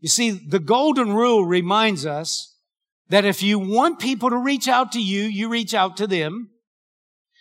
You 0.05 0.11
see, 0.11 0.33
the 0.33 0.59
golden 0.59 1.15
rule 1.15 1.47
reminds 1.47 2.05
us 2.05 2.59
that 3.09 3.25
if 3.25 3.43
you 3.43 3.59
want 3.59 3.99
people 3.99 4.29
to 4.29 4.37
reach 4.37 4.69
out 4.69 4.93
to 4.93 5.01
you, 5.01 5.23
you 5.23 5.49
reach 5.49 5.73
out 5.73 5.97
to 5.97 6.07
them. 6.07 6.51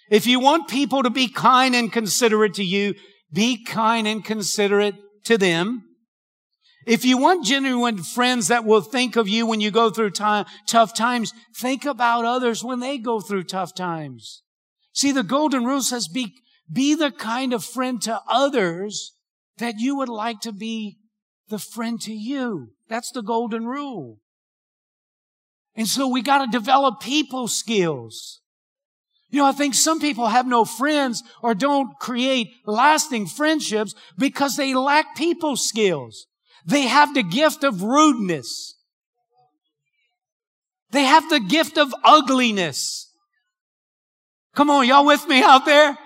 If 0.10 0.26
you 0.26 0.40
want 0.40 0.70
people 0.70 1.04
to 1.04 1.10
be 1.10 1.28
kind 1.28 1.76
and 1.76 1.92
considerate 1.92 2.54
to 2.54 2.64
you, 2.64 2.96
be 3.34 3.62
kind 3.66 4.08
and 4.08 4.24
considerate 4.24 4.96
to 5.26 5.38
them. 5.38 5.84
If 6.88 7.04
you 7.04 7.18
want 7.18 7.44
genuine 7.44 8.02
friends 8.02 8.48
that 8.48 8.64
will 8.64 8.80
think 8.80 9.18
of 9.18 9.28
you 9.28 9.46
when 9.46 9.60
you 9.60 9.70
go 9.70 9.90
through 9.90 10.12
time, 10.12 10.46
tough 10.66 10.94
times, 10.94 11.34
think 11.58 11.84
about 11.84 12.24
others 12.24 12.64
when 12.64 12.80
they 12.80 12.98
go 12.98 13.20
through 13.20 13.44
tough 13.44 13.76
times. 13.76 14.42
See, 14.94 15.12
the 15.12 15.24
golden 15.24 15.66
rule 15.66 15.82
says 15.82 16.08
be, 16.08 16.34
be 16.72 16.96
the 16.96 17.12
kind 17.12 17.52
of 17.52 17.66
friend 17.66 18.02
to 18.04 18.22
others 18.26 19.18
that 19.58 19.80
you 19.80 19.98
would 19.98 20.08
like 20.08 20.40
to 20.40 20.54
be 20.54 21.00
the 21.50 21.60
friend 21.60 22.00
to 22.02 22.14
you. 22.14 22.70
That's 22.90 23.12
the 23.12 23.22
golden 23.22 23.66
rule. 23.66 24.20
And 25.76 25.88
so 25.88 26.08
we 26.08 26.22
got 26.22 26.46
to 26.46 26.52
develop 26.52 27.00
people 27.00 27.48
skills. 27.48 28.42
You 29.30 29.40
know, 29.40 29.48
I 29.48 29.52
think 29.52 29.74
some 29.74 30.00
people 30.00 30.28
have 30.28 30.46
no 30.46 30.64
friends 30.64 31.24
or 31.42 31.56
don't 31.56 31.98
create 32.00 32.52
lasting 32.68 33.26
friendships 33.26 33.96
because 34.16 34.56
they 34.56 34.76
lack 34.76 35.16
people 35.16 35.58
skills. 35.58 36.28
They 36.66 36.84
have 36.84 37.16
the 37.16 37.24
gift 37.24 37.64
of 37.64 37.82
rudeness. 37.82 38.76
They 40.92 41.04
have 41.04 41.28
the 41.30 41.40
gift 41.40 41.80
of 41.80 41.94
ugliness. 42.04 43.12
Come 44.56 44.70
on, 44.70 44.88
y'all 44.88 45.06
with 45.06 45.28
me 45.28 45.42
out 45.42 45.66
there? 45.66 45.98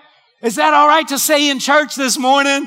Is 0.42 0.56
that 0.56 0.72
all 0.72 0.88
right 0.88 1.06
to 1.08 1.18
say 1.18 1.50
in 1.50 1.58
church 1.58 1.96
this 1.96 2.18
morning? 2.18 2.66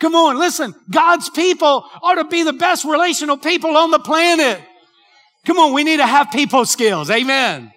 Come 0.00 0.14
on, 0.14 0.38
listen. 0.38 0.74
God's 0.90 1.30
people 1.30 1.84
ought 2.02 2.16
to 2.16 2.24
be 2.24 2.42
the 2.42 2.52
best 2.52 2.84
relational 2.84 3.36
people 3.36 3.76
on 3.76 3.90
the 3.90 3.98
planet. 3.98 4.60
Come 5.46 5.58
on, 5.58 5.72
we 5.72 5.84
need 5.84 5.98
to 5.98 6.06
have 6.06 6.30
people 6.30 6.64
skills. 6.64 7.10
Amen. 7.10 7.72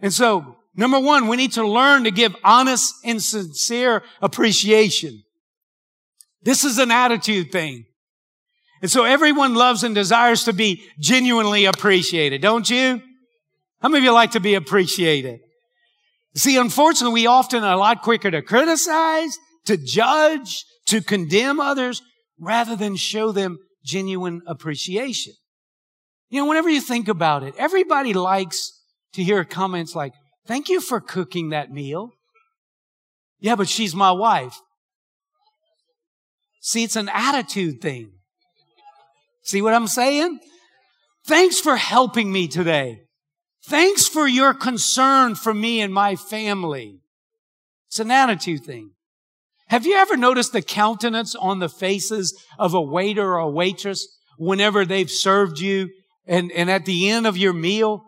And 0.00 0.12
so, 0.12 0.56
number 0.74 1.00
one, 1.00 1.28
we 1.28 1.36
need 1.36 1.52
to 1.52 1.66
learn 1.66 2.04
to 2.04 2.10
give 2.10 2.36
honest 2.44 2.94
and 3.04 3.22
sincere 3.22 4.02
appreciation. 4.22 5.22
This 6.42 6.64
is 6.64 6.78
an 6.78 6.90
attitude 6.90 7.52
thing. 7.52 7.86
And 8.82 8.90
so 8.90 9.04
everyone 9.04 9.54
loves 9.54 9.84
and 9.84 9.94
desires 9.94 10.44
to 10.44 10.52
be 10.52 10.82
genuinely 10.98 11.66
appreciated, 11.66 12.40
don't 12.40 12.68
you? 12.68 13.02
How 13.82 13.88
many 13.88 13.98
of 13.98 14.04
you 14.04 14.12
like 14.12 14.32
to 14.32 14.40
be 14.40 14.54
appreciated? 14.54 15.40
See, 16.34 16.56
unfortunately, 16.56 17.22
we 17.22 17.26
often 17.26 17.64
are 17.64 17.74
a 17.74 17.78
lot 17.78 18.02
quicker 18.02 18.30
to 18.30 18.40
criticize, 18.40 19.36
to 19.66 19.76
judge, 19.76 20.64
to 20.90 21.00
condemn 21.00 21.58
others, 21.58 22.02
rather 22.38 22.76
than 22.76 22.96
show 22.96 23.32
them 23.32 23.58
genuine 23.84 24.42
appreciation. 24.46 25.32
You 26.28 26.40
know, 26.40 26.46
whenever 26.46 26.68
you 26.68 26.80
think 26.80 27.08
about 27.08 27.42
it, 27.42 27.54
everybody 27.58 28.12
likes 28.12 28.72
to 29.14 29.22
hear 29.22 29.44
comments 29.44 29.94
like, 29.94 30.12
thank 30.46 30.68
you 30.68 30.80
for 30.80 31.00
cooking 31.00 31.50
that 31.50 31.70
meal. 31.70 32.10
Yeah, 33.40 33.56
but 33.56 33.68
she's 33.68 33.94
my 33.94 34.12
wife. 34.12 34.56
See, 36.60 36.84
it's 36.84 36.96
an 36.96 37.08
attitude 37.12 37.80
thing. 37.80 38.10
See 39.42 39.62
what 39.62 39.74
I'm 39.74 39.86
saying? 39.86 40.40
Thanks 41.26 41.58
for 41.58 41.76
helping 41.76 42.30
me 42.30 42.48
today. 42.48 43.02
Thanks 43.66 44.06
for 44.06 44.28
your 44.28 44.54
concern 44.54 45.34
for 45.34 45.54
me 45.54 45.80
and 45.80 45.92
my 45.92 46.16
family. 46.16 47.00
It's 47.88 48.00
an 48.00 48.10
attitude 48.10 48.64
thing. 48.64 48.90
Have 49.70 49.86
you 49.86 49.94
ever 49.94 50.16
noticed 50.16 50.52
the 50.52 50.62
countenance 50.62 51.36
on 51.36 51.60
the 51.60 51.68
faces 51.68 52.36
of 52.58 52.74
a 52.74 52.82
waiter 52.82 53.34
or 53.34 53.38
a 53.38 53.48
waitress 53.48 54.08
whenever 54.36 54.84
they've 54.84 55.08
served 55.08 55.60
you 55.60 55.90
and, 56.26 56.50
and 56.50 56.68
at 56.68 56.86
the 56.86 57.08
end 57.08 57.24
of 57.24 57.36
your 57.36 57.52
meal, 57.52 58.02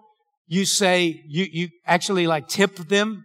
you 0.49 0.65
say, 0.65 1.23
you, 1.29 1.47
you 1.53 1.69
actually 1.87 2.27
like 2.27 2.49
tip 2.49 2.75
them? 2.75 3.25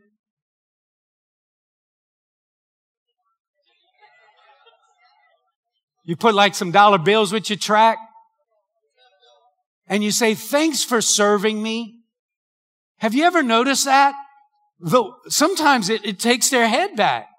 You 6.06 6.16
put 6.16 6.36
like 6.36 6.54
some 6.54 6.70
dollar 6.70 7.00
bills 7.00 7.34
with 7.34 7.50
your 7.50 7.58
track 7.58 7.98
and 9.88 10.04
you 10.04 10.12
say, 10.12 10.36
thanks 10.36 10.84
for 10.84 11.02
serving 11.02 11.64
me. 11.64 12.02
Have 12.98 13.16
you 13.16 13.24
ever 13.24 13.42
noticed 13.42 13.86
that? 13.86 14.14
Though 14.80 15.16
sometimes 15.28 15.90
it, 15.90 16.06
it 16.06 16.20
takes 16.20 16.52
their 16.52 16.68
head 16.68 16.96
back. 16.96 17.30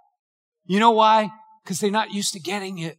You 0.68 0.78
know 0.78 0.92
why? 0.92 1.30
Because 1.64 1.80
they're 1.80 1.90
not 1.90 2.12
used 2.12 2.34
to 2.34 2.40
getting 2.40 2.78
it. 2.78 2.98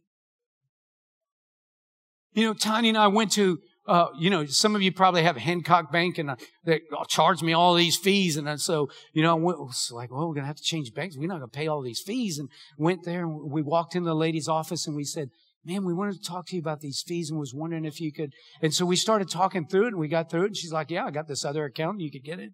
You 2.32 2.44
know, 2.44 2.52
Tanya 2.52 2.90
and 2.90 2.98
I 2.98 3.06
went 3.06 3.32
to, 3.32 3.58
uh, 3.86 4.08
you 4.18 4.28
know, 4.28 4.44
some 4.44 4.74
of 4.74 4.82
you 4.82 4.92
probably 4.92 5.22
have 5.22 5.36
a 5.36 5.40
Hancock 5.40 5.90
Bank 5.90 6.18
and 6.18 6.30
uh, 6.30 6.36
they 6.64 6.80
charge 7.08 7.42
me 7.42 7.52
all 7.52 7.74
these 7.74 7.96
fees. 7.96 8.36
And 8.36 8.60
so, 8.60 8.88
you 9.12 9.22
know, 9.22 9.30
I 9.30 9.34
went, 9.34 9.58
was 9.60 9.90
like, 9.92 10.10
well, 10.10 10.28
we're 10.28 10.34
going 10.34 10.42
to 10.42 10.48
have 10.48 10.56
to 10.56 10.62
change 10.62 10.92
banks. 10.92 11.16
We're 11.16 11.28
not 11.28 11.38
going 11.38 11.50
to 11.50 11.56
pay 11.56 11.68
all 11.68 11.80
these 11.80 12.00
fees. 12.00 12.38
And 12.38 12.48
went 12.76 13.04
there 13.04 13.22
and 13.22 13.50
we 13.50 13.62
walked 13.62 13.94
in 13.94 14.02
the 14.02 14.14
lady's 14.14 14.48
office 14.48 14.86
and 14.86 14.96
we 14.96 15.04
said, 15.04 15.28
man, 15.64 15.84
we 15.84 15.94
wanted 15.94 16.14
to 16.14 16.28
talk 16.28 16.46
to 16.48 16.56
you 16.56 16.60
about 16.60 16.80
these 16.80 17.02
fees 17.06 17.30
and 17.30 17.38
was 17.38 17.54
wondering 17.54 17.84
if 17.84 18.00
you 18.00 18.12
could. 18.12 18.32
And 18.62 18.74
so 18.74 18.84
we 18.84 18.96
started 18.96 19.30
talking 19.30 19.66
through 19.66 19.84
it 19.84 19.88
and 19.88 19.98
we 19.98 20.08
got 20.08 20.28
through 20.30 20.42
it. 20.42 20.48
And 20.48 20.56
she's 20.56 20.72
like, 20.72 20.90
yeah, 20.90 21.04
I 21.04 21.10
got 21.10 21.28
this 21.28 21.44
other 21.44 21.64
account. 21.64 22.00
You 22.00 22.10
could 22.10 22.24
get 22.24 22.40
it. 22.40 22.50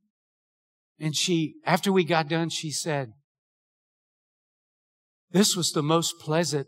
And 0.98 1.14
she, 1.16 1.55
after 1.64 1.90
we 1.90 2.05
got 2.05 2.29
done, 2.29 2.48
she 2.50 2.70
said, 2.70 3.12
this 5.30 5.56
was 5.56 5.72
the 5.72 5.82
most 5.82 6.14
pleasant 6.20 6.66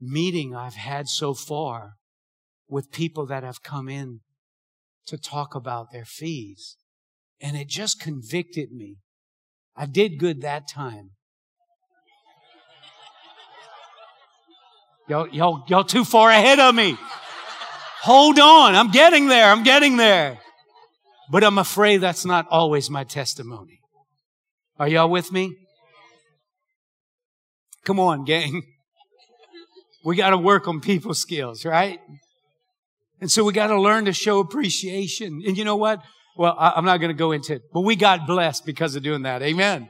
meeting 0.00 0.54
I've 0.54 0.74
had 0.74 1.08
so 1.08 1.34
far 1.34 1.94
with 2.68 2.92
people 2.92 3.26
that 3.26 3.42
have 3.42 3.62
come 3.62 3.88
in 3.88 4.20
to 5.06 5.16
talk 5.16 5.54
about 5.54 5.92
their 5.92 6.04
fees. 6.04 6.76
And 7.40 7.56
it 7.56 7.68
just 7.68 8.00
convicted 8.00 8.72
me. 8.72 8.96
I 9.76 9.86
did 9.86 10.18
good 10.18 10.42
that 10.42 10.68
time. 10.68 11.10
Y'all, 15.08 15.28
y'all, 15.28 15.64
y'all 15.68 15.84
too 15.84 16.04
far 16.04 16.30
ahead 16.30 16.58
of 16.58 16.74
me. 16.74 16.98
Hold 18.02 18.38
on. 18.38 18.74
I'm 18.74 18.90
getting 18.90 19.28
there. 19.28 19.50
I'm 19.50 19.62
getting 19.62 19.96
there. 19.96 20.38
But 21.30 21.44
I'm 21.44 21.58
afraid 21.58 21.98
that's 21.98 22.24
not 22.24 22.46
always 22.50 22.90
my 22.90 23.04
testimony. 23.04 23.80
Are 24.78 24.88
y'all 24.88 25.08
with 25.08 25.32
me? 25.32 25.56
Come 27.88 28.00
on, 28.00 28.24
gang. 28.24 28.64
We 30.04 30.14
got 30.14 30.30
to 30.30 30.36
work 30.36 30.68
on 30.68 30.82
people 30.82 31.14
skills, 31.14 31.64
right? 31.64 31.98
And 33.18 33.30
so 33.30 33.42
we 33.44 33.54
got 33.54 33.68
to 33.68 33.80
learn 33.80 34.04
to 34.04 34.12
show 34.12 34.40
appreciation. 34.40 35.42
And 35.46 35.56
you 35.56 35.64
know 35.64 35.76
what? 35.76 36.02
Well, 36.36 36.54
I, 36.58 36.76
am 36.76 36.84
not 36.84 36.98
going 36.98 37.08
to 37.08 37.18
go 37.18 37.32
into 37.32 37.54
it, 37.54 37.62
but 37.72 37.80
we 37.80 37.96
got 37.96 38.26
blessed 38.26 38.66
because 38.66 38.94
of 38.94 39.02
doing 39.02 39.22
that. 39.22 39.40
Amen. 39.40 39.88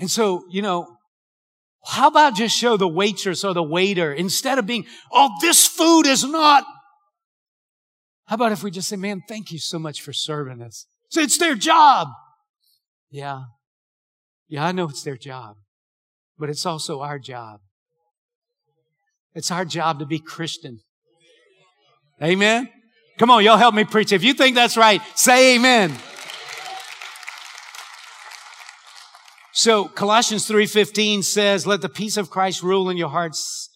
And 0.00 0.10
so, 0.10 0.42
you 0.50 0.60
know, 0.60 0.88
how 1.84 2.08
about 2.08 2.34
just 2.34 2.56
show 2.56 2.76
the 2.76 2.88
waitress 2.88 3.44
or 3.44 3.54
the 3.54 3.62
waiter 3.62 4.12
instead 4.12 4.58
of 4.58 4.66
being, 4.66 4.86
oh, 5.12 5.30
this 5.40 5.68
food 5.68 6.08
is 6.08 6.24
not. 6.24 6.64
How 8.26 8.34
about 8.34 8.50
if 8.50 8.64
we 8.64 8.72
just 8.72 8.88
say, 8.88 8.96
man, 8.96 9.22
thank 9.28 9.52
you 9.52 9.60
so 9.60 9.78
much 9.78 10.02
for 10.02 10.12
serving 10.12 10.62
us. 10.62 10.84
So 11.10 11.20
it's 11.20 11.38
their 11.38 11.54
job. 11.54 12.08
Yeah. 13.08 13.42
Yeah, 14.48 14.66
I 14.66 14.72
know 14.72 14.88
it's 14.88 15.04
their 15.04 15.16
job, 15.16 15.58
but 16.42 16.50
it's 16.50 16.66
also 16.66 17.02
our 17.02 17.20
job. 17.20 17.60
It's 19.32 19.52
our 19.52 19.64
job 19.64 20.00
to 20.00 20.06
be 20.06 20.18
Christian. 20.18 20.80
Amen. 22.20 22.68
Come 23.16 23.30
on, 23.30 23.44
y'all 23.44 23.58
help 23.58 23.76
me 23.76 23.84
preach. 23.84 24.10
If 24.10 24.24
you 24.24 24.34
think 24.34 24.56
that's 24.56 24.76
right, 24.76 25.00
say 25.14 25.54
amen. 25.54 25.96
So 29.52 29.84
Colossians 29.84 30.44
3:15 30.48 31.22
says, 31.22 31.64
"Let 31.64 31.80
the 31.80 31.88
peace 31.88 32.16
of 32.16 32.28
Christ 32.28 32.60
rule 32.60 32.90
in 32.90 32.96
your 32.96 33.10
hearts, 33.10 33.70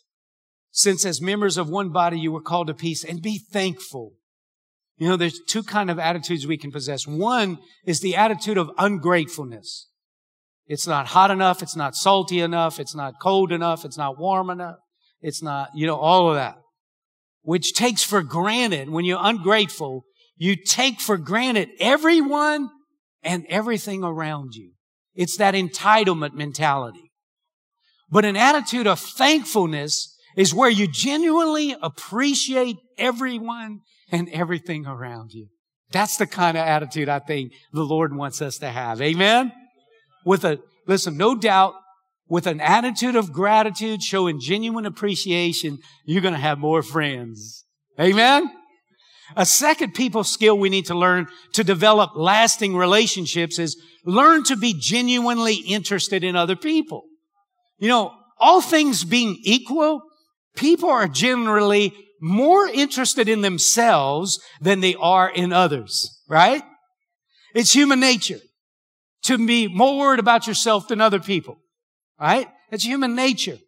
since 0.73 1.05
as 1.05 1.21
members 1.21 1.57
of 1.57 1.69
one 1.69 1.91
body 1.91 2.19
you 2.19 2.33
were 2.33 2.43
called 2.43 2.67
to 2.67 2.75
peace, 2.75 3.05
and 3.05 3.23
be 3.23 3.39
thankful." 3.39 4.15
You 4.97 5.09
know, 5.09 5.17
there's 5.17 5.39
two 5.49 5.63
kind 5.63 5.89
of 5.89 6.01
attitudes 6.01 6.49
we 6.49 6.59
can 6.59 6.73
possess. 6.73 7.07
One 7.07 7.59
is 7.85 8.01
the 8.01 8.17
attitude 8.17 8.59
of 8.59 8.73
ungratefulness. 8.77 9.87
It's 10.67 10.87
not 10.87 11.09
hot 11.09 11.31
enough, 11.31 11.63
it's 11.63 11.77
not 11.77 11.95
salty 11.95 12.41
enough, 12.41 12.81
it's 12.81 12.95
not 12.95 13.15
cold 13.21 13.53
enough, 13.53 13.85
it's 13.85 13.97
not 13.97 14.19
warm 14.19 14.51
enough, 14.51 14.77
it's 15.21 15.43
not, 15.43 15.71
you 15.75 15.87
know, 15.87 15.97
all 15.97 16.29
of 16.29 16.37
that. 16.37 16.57
Which 17.43 17.73
takes 17.73 18.03
for 18.03 18.23
granted, 18.23 18.91
when 18.91 19.05
you're 19.05 19.21
ungrateful, 19.23 20.05
you 20.37 20.57
take 20.57 21.01
for 21.01 21.17
granted 21.17 21.69
everyone 21.79 22.71
and 23.23 23.47
everything 23.49 24.03
around 24.03 24.55
you. 24.55 24.73
It's 25.15 25.37
that 25.37 25.55
entitlement 25.55 26.35
mentality. 26.35 27.13
But 28.11 28.25
an 28.25 28.37
attitude 28.37 28.87
of 28.87 28.99
thankfulness 28.99 30.17
is 30.37 30.53
where 30.53 30.71
you 30.71 30.87
genuinely 30.87 31.77
appreciate 31.81 32.77
everyone 32.99 33.81
and 34.11 34.29
everything 34.31 34.87
around 34.87 35.33
you. 35.33 35.47
That's 35.93 36.17
the 36.17 36.27
kind 36.27 36.57
of 36.57 36.67
attitude 36.67 37.09
I 37.09 37.21
think 37.21 37.53
the 37.73 37.85
Lord 37.85 38.15
wants 38.15 38.43
us 38.43 38.59
to 38.59 38.69
have. 38.69 39.01
Amen? 39.01 39.53
With 40.27 40.45
a, 40.45 40.59
listen, 40.89 41.17
no 41.17 41.37
doubt, 41.37 41.75
with 42.29 42.49
an 42.49 42.61
attitude 42.61 43.15
of 43.15 43.33
gratitude, 43.33 44.03
showing 44.03 44.41
genuine 44.41 44.85
appreciation, 44.85 45.79
you're 46.05 46.21
going 46.21 46.35
to 46.35 46.41
have 46.41 46.59
more 46.59 46.83
friends. 46.83 47.65
Amen? 47.99 48.51
A 49.37 49.47
second 49.47 49.95
people 49.95 50.25
skill 50.25 50.59
we 50.59 50.69
need 50.69 50.87
to 50.87 50.97
learn 50.97 51.29
to 51.53 51.63
develop 51.63 52.11
lasting 52.17 52.77
relationships 52.77 53.61
is 53.61 53.81
learn 54.05 54.43
to 54.45 54.57
be 54.57 54.75
genuinely 54.77 55.55
interested 55.55 56.25
in 56.25 56.35
other 56.35 56.57
people. 56.57 57.05
You 57.79 57.89
know, 57.89 58.13
all 58.39 58.61
things 58.61 59.05
being 59.05 59.39
equal, 59.45 60.03
people 60.57 60.91
are 60.91 61.07
generally 61.07 61.93
more 62.21 62.67
interested 62.67 63.29
in 63.29 63.43
themselves 63.43 64.41
than 64.61 64.81
they 64.81 64.97
are 64.97 65.31
in 65.31 65.53
others, 65.53 66.21
right? 66.29 66.65
It's 67.55 67.73
human 67.73 68.01
nature 68.01 68.41
to 69.27 69.45
be 69.45 69.69
more 69.69 69.99
worried 69.99 70.21
about 70.21 70.47
yourself 70.47 70.89
than 70.89 71.01
other 71.01 71.21
people, 71.21 71.59
right? 72.21 72.49
It's 72.71 72.85
human 72.85 73.15
nature. 73.15 73.59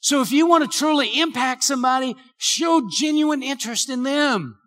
So 0.00 0.20
if 0.20 0.32
you 0.32 0.46
want 0.46 0.70
to 0.70 0.78
truly 0.78 1.20
impact 1.20 1.62
somebody, 1.62 2.16
show 2.36 2.88
genuine 2.90 3.42
interest 3.42 3.88
in 3.88 4.02
them. 4.02 4.58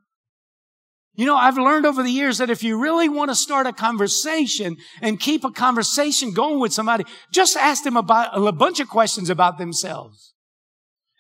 You 1.16 1.26
know, 1.26 1.36
I've 1.36 1.58
learned 1.58 1.86
over 1.86 2.04
the 2.04 2.12
years 2.12 2.40
that 2.40 2.50
if 2.50 2.64
you 2.64 2.78
really 2.78 3.08
want 3.08 3.32
to 3.32 3.36
start 3.36 3.68
a 3.68 3.74
conversation 3.74 4.78
and 5.02 5.20
keep 5.20 5.46
a 5.46 5.52
conversation 5.52 6.34
going 6.34 6.60
with 6.60 6.74
somebody, 6.74 7.06
just 7.32 7.56
ask 7.56 7.84
them 7.84 7.96
about 7.96 8.38
a 8.38 8.52
bunch 8.52 8.82
of 8.82 8.90
questions 8.90 9.30
about 9.30 9.58
themselves. 9.58 10.34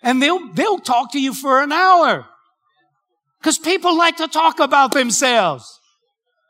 And 0.02 0.22
they'll, 0.22 0.54
they'll 0.54 0.80
talk 0.80 1.14
to 1.14 1.22
you 1.22 1.34
for 1.34 1.62
an 1.62 1.72
hour. 1.72 2.26
Cause 3.42 3.58
people 3.58 3.98
like 3.98 4.18
to 4.18 4.28
talk 4.28 4.60
about 4.60 4.92
themselves. 4.92 5.80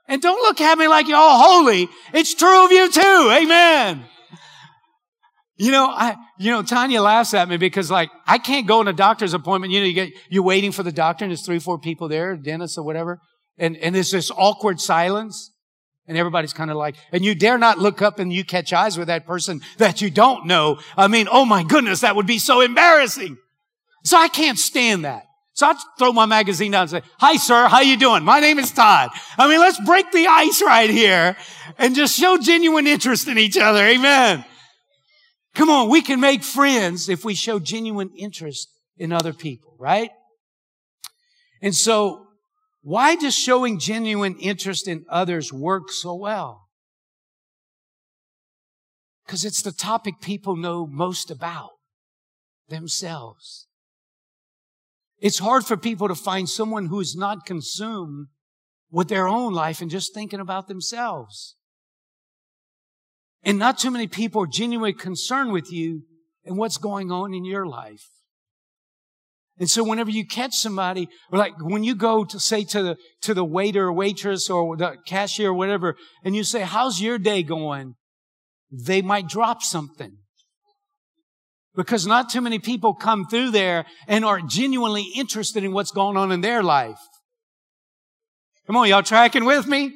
And 0.08 0.22
don't 0.22 0.42
look 0.42 0.62
at 0.62 0.78
me 0.78 0.88
like 0.88 1.08
you're 1.08 1.18
all 1.18 1.64
holy. 1.64 1.90
It's 2.14 2.34
true 2.34 2.66
of 2.66 2.72
you 2.72 2.92
too. 2.92 3.32
Amen. 3.42 4.06
You 5.58 5.72
know, 5.72 5.88
I, 5.88 6.16
you 6.38 6.52
know, 6.52 6.64
Tanya 6.64 7.02
laughs 7.02 7.34
at 7.34 7.48
me 7.48 7.58
because 7.58 7.90
like, 7.90 8.10
I 8.28 8.38
can't 8.38 8.68
go 8.68 8.82
in 8.82 8.88
a 8.88 8.94
doctor's 8.94 9.34
appointment. 9.34 9.72
You 9.72 9.80
know, 9.80 9.86
you 9.86 9.94
get, 9.94 10.14
you're 10.30 10.44
waiting 10.44 10.72
for 10.72 10.84
the 10.84 10.92
doctor 10.92 11.24
and 11.24 11.32
there's 11.32 11.46
three, 11.46 11.60
four 11.60 11.80
people 11.80 12.08
there, 12.08 12.36
dentist 12.36 12.78
or 12.78 12.84
whatever. 12.84 13.20
And, 13.58 13.78
and 13.78 13.96
there's 13.96 14.12
this 14.12 14.32
awkward 14.32 14.80
silence. 14.80 15.52
And 16.08 16.20
everybody's 16.20 16.54
kind 16.54 16.70
of 16.70 16.78
like, 16.78 16.98
and 17.12 17.26
you 17.26 17.34
dare 17.34 17.58
not 17.58 17.80
look 17.80 18.04
up 18.04 18.20
and 18.20 18.32
you 18.32 18.46
catch 18.46 18.72
eyes 18.74 18.96
with 18.96 19.08
that 19.08 19.26
person 19.26 19.62
that 19.78 20.02
you 20.02 20.12
don't 20.12 20.46
know. 20.46 20.80
I 20.96 21.08
mean, 21.08 21.28
oh 21.32 21.46
my 21.46 21.64
goodness, 21.64 22.02
that 22.02 22.16
would 22.16 22.28
be 22.28 22.38
so 22.38 22.62
embarrassing. 22.62 23.38
So 24.04 24.16
I 24.16 24.28
can't 24.28 24.60
stand 24.60 25.06
that. 25.06 25.25
So 25.56 25.68
I'd 25.68 25.78
throw 25.98 26.12
my 26.12 26.26
magazine 26.26 26.72
down 26.72 26.82
and 26.82 26.90
say, 26.90 27.02
hi 27.18 27.38
sir, 27.38 27.70
how 27.70 27.80
you 27.80 27.96
doing? 27.96 28.24
My 28.24 28.42
name 28.42 28.60
is 28.60 28.72
Todd. 28.72 29.10
I 29.38 29.48
mean, 29.48 29.62
let's 29.62 29.80
break 29.86 30.12
the 30.12 30.28
ice 30.28 30.62
right 30.62 30.90
here 30.90 31.38
and 31.78 31.96
just 31.96 32.20
show 32.20 32.38
genuine 32.38 32.86
interest 32.86 33.30
in 33.30 33.38
each 33.38 33.58
other. 33.58 33.82
Amen. 33.82 34.44
Come 35.54 35.70
on, 35.70 35.90
we 35.90 36.02
can 36.02 36.20
make 36.20 36.44
friends 36.44 37.08
if 37.08 37.24
we 37.24 37.36
show 37.36 37.60
genuine 37.60 38.12
interest 38.18 38.68
in 38.98 39.14
other 39.14 39.32
people, 39.32 39.78
right? 39.80 40.10
And 41.62 41.74
so 41.74 42.28
why 42.82 43.16
does 43.16 43.34
showing 43.34 43.80
genuine 43.80 44.36
interest 44.36 44.90
in 44.90 45.06
others 45.10 45.54
work 45.54 45.90
so 45.90 46.16
well? 46.16 46.68
Because 49.26 49.46
it's 49.46 49.62
the 49.62 49.72
topic 49.72 50.16
people 50.20 50.58
know 50.58 50.86
most 50.86 51.32
about 51.32 51.72
themselves. 52.68 53.68
It's 55.20 55.40
hard 55.40 55.66
for 55.66 55.78
people 55.78 56.08
to 56.08 56.16
find 56.16 56.50
someone 56.50 56.88
who 56.88 57.00
is 57.00 57.16
not 57.16 57.46
consumed 57.46 58.28
with 58.92 59.08
their 59.08 59.28
own 59.28 59.54
life 59.54 59.82
and 59.82 59.90
just 59.90 60.14
thinking 60.14 60.40
about 60.40 60.68
themselves. 60.68 61.56
And 63.44 63.60
not 63.60 63.78
too 63.78 63.92
many 63.92 64.08
people 64.08 64.44
are 64.44 64.48
genuinely 64.48 64.94
concerned 64.94 65.52
with 65.52 65.72
you 65.72 66.04
and 66.44 66.58
what's 66.58 66.78
going 66.78 67.12
on 67.12 67.34
in 67.34 67.46
your 67.46 67.66
life. 67.66 68.10
And 69.58 69.70
so 69.70 69.84
whenever 69.84 70.10
you 70.10 70.26
catch 70.26 70.56
somebody, 70.56 71.08
or 71.32 71.40
like 71.40 71.54
when 71.60 71.84
you 71.84 71.96
go 71.96 72.26
to 72.26 72.40
say 72.40 72.66
to 72.66 72.84
the, 72.84 72.98
to 73.22 73.34
the 73.34 73.46
waiter 73.46 73.88
or 73.88 73.94
waitress 73.94 74.50
or 74.50 74.76
the 74.76 74.98
cashier 75.06 75.50
or 75.50 75.54
whatever, 75.54 75.96
and 76.24 76.36
you 76.36 76.44
say, 76.44 76.62
how's 76.62 77.00
your 77.00 77.18
day 77.18 77.42
going? 77.42 77.96
They 78.70 79.02
might 79.02 79.30
drop 79.30 79.62
something. 79.62 80.18
Because 81.76 82.08
not 82.08 82.30
too 82.30 82.42
many 82.42 82.60
people 82.60 82.94
come 82.94 83.26
through 83.26 83.52
there 83.52 83.86
and 84.08 84.24
are 84.24 84.40
genuinely 84.42 85.12
interested 85.16 85.64
in 85.64 85.74
what's 85.74 85.92
going 85.92 86.18
on 86.18 86.32
in 86.32 86.42
their 86.42 86.64
life. 86.64 87.00
Come 88.68 88.78
on, 88.78 88.88
y'all 88.88 89.04
tracking 89.04 89.46
with 89.46 89.68
me? 89.68 89.94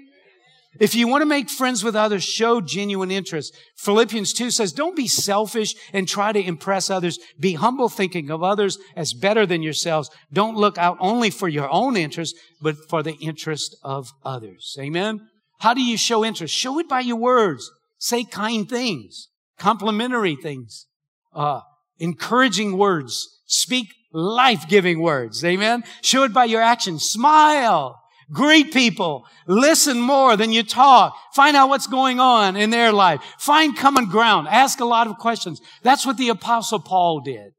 If 0.79 0.93
you 0.93 1.07
want 1.07 1.23
to 1.23 1.25
make 1.25 1.49
friends 1.49 1.83
with 1.83 1.95
others, 1.95 2.23
show 2.23 2.61
genuine 2.61 3.09
interest. 3.09 3.57
Philippians 3.77 4.33
2 4.33 4.51
says, 4.51 4.71
don't 4.71 4.95
be 4.95 5.07
selfish 5.07 5.73
and 5.93 6.07
try 6.07 6.31
to 6.31 6.39
impress 6.39 6.91
others. 6.91 7.17
Be 7.39 7.53
humble 7.53 7.89
thinking 7.89 8.29
of 8.29 8.43
others 8.43 8.77
as 8.95 9.13
better 9.13 9.47
than 9.47 9.63
yourselves. 9.63 10.11
Don't 10.31 10.55
look 10.55 10.77
out 10.77 10.97
only 10.99 11.31
for 11.31 11.47
your 11.47 11.69
own 11.71 11.97
interest, 11.97 12.35
but 12.61 12.75
for 12.87 13.01
the 13.01 13.15
interest 13.15 13.75
of 13.83 14.09
others. 14.23 14.77
Amen. 14.79 15.21
How 15.59 15.73
do 15.73 15.81
you 15.81 15.97
show 15.97 16.23
interest? 16.23 16.53
Show 16.53 16.77
it 16.79 16.87
by 16.87 16.99
your 16.99 17.17
words. 17.17 17.69
Say 17.97 18.23
kind 18.23 18.69
things, 18.69 19.27
complimentary 19.57 20.35
things, 20.35 20.85
uh, 21.33 21.61
encouraging 21.99 22.77
words. 22.77 23.39
Speak 23.45 23.93
life-giving 24.11 25.01
words. 25.01 25.43
Amen. 25.45 25.83
Show 26.01 26.23
it 26.23 26.33
by 26.33 26.45
your 26.45 26.61
actions. 26.61 27.03
Smile. 27.03 28.01
Greet 28.31 28.71
people. 28.71 29.25
Listen 29.47 29.99
more 29.99 30.37
than 30.37 30.51
you 30.51 30.63
talk. 30.63 31.15
Find 31.33 31.55
out 31.55 31.69
what's 31.69 31.87
going 31.87 32.19
on 32.19 32.55
in 32.55 32.69
their 32.69 32.91
life. 32.91 33.21
Find 33.39 33.75
common 33.75 34.05
ground. 34.05 34.47
Ask 34.47 34.79
a 34.79 34.85
lot 34.85 35.07
of 35.07 35.17
questions. 35.17 35.59
That's 35.81 36.05
what 36.05 36.17
the 36.17 36.29
apostle 36.29 36.79
Paul 36.79 37.21
did. 37.21 37.53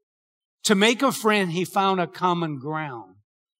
To 0.65 0.75
make 0.75 1.01
a 1.01 1.11
friend, 1.11 1.51
he 1.51 1.65
found 1.65 1.99
a 1.99 2.07
common 2.07 2.59
ground 2.59 3.15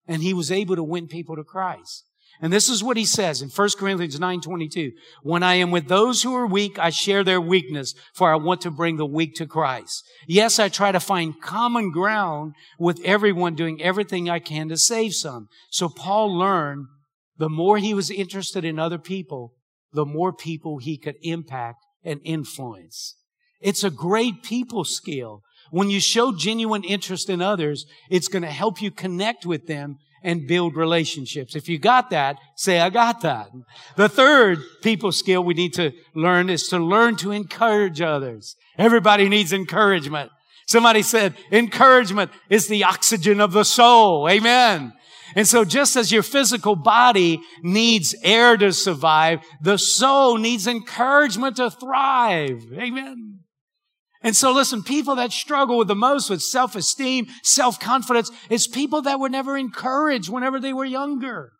and 0.06 0.22
he 0.22 0.32
was 0.32 0.50
able 0.50 0.76
to 0.76 0.82
win 0.82 1.06
people 1.06 1.36
to 1.36 1.44
Christ. 1.44 2.04
And 2.40 2.52
this 2.52 2.68
is 2.68 2.82
what 2.82 2.96
he 2.96 3.04
says 3.04 3.40
in 3.40 3.50
1 3.50 3.78
Corinthians 3.78 4.18
9:22. 4.18 4.92
When 5.22 5.42
I 5.42 5.54
am 5.54 5.70
with 5.70 5.86
those 5.86 6.22
who 6.22 6.34
are 6.34 6.46
weak, 6.46 6.78
I 6.78 6.90
share 6.90 7.22
their 7.22 7.40
weakness, 7.40 7.94
for 8.14 8.32
I 8.32 8.36
want 8.36 8.60
to 8.62 8.70
bring 8.70 8.96
the 8.96 9.06
weak 9.06 9.34
to 9.36 9.46
Christ. 9.46 10.04
Yes, 10.26 10.58
I 10.58 10.68
try 10.68 10.90
to 10.92 11.00
find 11.00 11.40
common 11.40 11.90
ground 11.90 12.54
with 12.78 13.00
everyone 13.04 13.54
doing 13.54 13.80
everything 13.80 14.28
I 14.28 14.40
can 14.40 14.68
to 14.70 14.76
save 14.76 15.14
some. 15.14 15.48
So 15.70 15.88
Paul 15.88 16.36
learned 16.36 16.86
the 17.38 17.48
more 17.48 17.78
he 17.78 17.94
was 17.94 18.10
interested 18.10 18.64
in 18.64 18.78
other 18.78 18.98
people, 18.98 19.54
the 19.92 20.06
more 20.06 20.32
people 20.32 20.78
he 20.78 20.98
could 20.98 21.16
impact 21.22 21.78
and 22.04 22.20
influence. 22.24 23.16
It's 23.60 23.84
a 23.84 23.90
great 23.90 24.42
people 24.42 24.84
skill. 24.84 25.42
When 25.70 25.90
you 25.90 26.00
show 26.00 26.32
genuine 26.36 26.84
interest 26.84 27.30
in 27.30 27.40
others, 27.40 27.86
it's 28.10 28.28
going 28.28 28.42
to 28.42 28.50
help 28.50 28.82
you 28.82 28.90
connect 28.90 29.46
with 29.46 29.66
them 29.66 29.98
and 30.22 30.46
build 30.46 30.76
relationships. 30.76 31.56
If 31.56 31.68
you 31.68 31.78
got 31.78 32.10
that, 32.10 32.36
say, 32.56 32.80
I 32.80 32.90
got 32.90 33.20
that. 33.22 33.50
The 33.96 34.08
third 34.08 34.58
people 34.82 35.12
skill 35.12 35.42
we 35.44 35.54
need 35.54 35.74
to 35.74 35.92
learn 36.14 36.50
is 36.50 36.68
to 36.68 36.78
learn 36.78 37.16
to 37.16 37.32
encourage 37.32 38.00
others. 38.00 38.56
Everybody 38.78 39.28
needs 39.28 39.52
encouragement. 39.52 40.30
Somebody 40.66 41.02
said, 41.02 41.34
encouragement 41.50 42.30
is 42.48 42.68
the 42.68 42.84
oxygen 42.84 43.40
of 43.40 43.52
the 43.52 43.64
soul. 43.64 44.28
Amen. 44.28 44.92
And 45.34 45.48
so 45.48 45.64
just 45.64 45.96
as 45.96 46.12
your 46.12 46.22
physical 46.22 46.76
body 46.76 47.40
needs 47.62 48.14
air 48.22 48.56
to 48.56 48.72
survive, 48.72 49.40
the 49.60 49.78
soul 49.78 50.36
needs 50.36 50.66
encouragement 50.66 51.56
to 51.56 51.70
thrive. 51.70 52.64
Amen. 52.74 53.41
And 54.22 54.36
so 54.36 54.52
listen, 54.52 54.82
people 54.82 55.16
that 55.16 55.32
struggle 55.32 55.78
with 55.78 55.88
the 55.88 55.96
most 55.96 56.30
with 56.30 56.42
self-esteem, 56.42 57.26
self-confidence, 57.42 58.30
it's 58.48 58.68
people 58.68 59.02
that 59.02 59.18
were 59.18 59.28
never 59.28 59.56
encouraged 59.56 60.30
whenever 60.30 60.60
they 60.60 60.72
were 60.72 60.84
younger. 60.84 61.52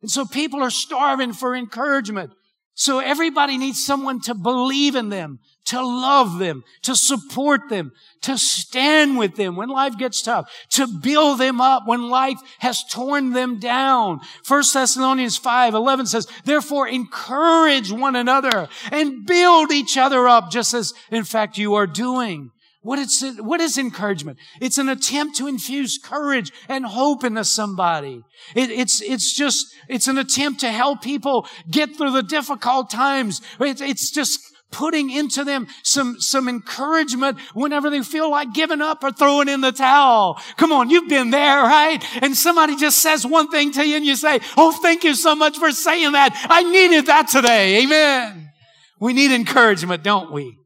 And 0.00 0.10
so 0.10 0.24
people 0.24 0.62
are 0.62 0.70
starving 0.70 1.32
for 1.32 1.56
encouragement. 1.56 2.32
So 2.74 2.98
everybody 2.98 3.56
needs 3.56 3.84
someone 3.84 4.20
to 4.22 4.34
believe 4.34 4.94
in 4.94 5.08
them, 5.08 5.40
to 5.66 5.80
love 5.80 6.38
them, 6.38 6.62
to 6.82 6.94
support 6.94 7.68
them, 7.68 7.92
to 8.22 8.36
stand 8.36 9.18
with 9.18 9.36
them 9.36 9.56
when 9.56 9.68
life 9.68 9.96
gets 9.96 10.22
tough, 10.22 10.50
to 10.70 10.86
build 10.86 11.38
them 11.38 11.60
up 11.60 11.86
when 11.86 12.08
life 12.08 12.38
has 12.58 12.84
torn 12.84 13.32
them 13.32 13.58
down. 13.58 14.20
1 14.46 14.62
Thessalonians 14.72 15.36
5, 15.36 15.74
11 15.74 16.06
says, 16.06 16.26
therefore 16.44 16.88
encourage 16.88 17.90
one 17.90 18.16
another 18.16 18.68
and 18.90 19.26
build 19.26 19.72
each 19.72 19.96
other 19.96 20.28
up 20.28 20.50
just 20.50 20.74
as 20.74 20.92
in 21.10 21.24
fact 21.24 21.58
you 21.58 21.74
are 21.74 21.86
doing. 21.86 22.50
What 22.84 22.98
is, 22.98 23.24
what 23.38 23.62
is 23.62 23.78
encouragement? 23.78 24.38
It's 24.60 24.76
an 24.76 24.90
attempt 24.90 25.38
to 25.38 25.46
infuse 25.46 25.96
courage 25.96 26.52
and 26.68 26.84
hope 26.84 27.24
into 27.24 27.42
somebody. 27.42 28.22
It, 28.54 28.70
it's, 28.70 29.00
it's 29.00 29.34
just, 29.34 29.74
it's 29.88 30.06
an 30.06 30.18
attempt 30.18 30.60
to 30.60 30.70
help 30.70 31.00
people 31.00 31.48
get 31.70 31.96
through 31.96 32.12
the 32.12 32.22
difficult 32.22 32.90
times. 32.90 33.40
It, 33.58 33.80
it's 33.80 34.10
just 34.10 34.38
putting 34.74 35.08
into 35.08 35.44
them 35.44 35.68
some, 35.84 36.20
some 36.20 36.48
encouragement 36.48 37.38
whenever 37.54 37.90
they 37.90 38.02
feel 38.02 38.28
like 38.28 38.52
giving 38.52 38.80
up 38.80 39.04
or 39.04 39.12
throwing 39.12 39.48
in 39.48 39.60
the 39.60 39.70
towel. 39.70 40.36
Come 40.56 40.72
on, 40.72 40.90
you've 40.90 41.08
been 41.08 41.30
there, 41.30 41.62
right? 41.62 42.04
And 42.20 42.36
somebody 42.36 42.74
just 42.74 42.98
says 42.98 43.24
one 43.24 43.48
thing 43.50 43.70
to 43.72 43.86
you 43.86 43.96
and 43.96 44.04
you 44.04 44.16
say, 44.16 44.40
Oh, 44.56 44.72
thank 44.72 45.04
you 45.04 45.14
so 45.14 45.36
much 45.36 45.58
for 45.58 45.70
saying 45.70 46.12
that. 46.12 46.46
I 46.50 46.64
needed 46.64 47.06
that 47.06 47.28
today. 47.28 47.84
Amen. 47.84 48.50
We 48.98 49.12
need 49.12 49.30
encouragement, 49.30 50.02
don't 50.02 50.32
we? 50.32 50.58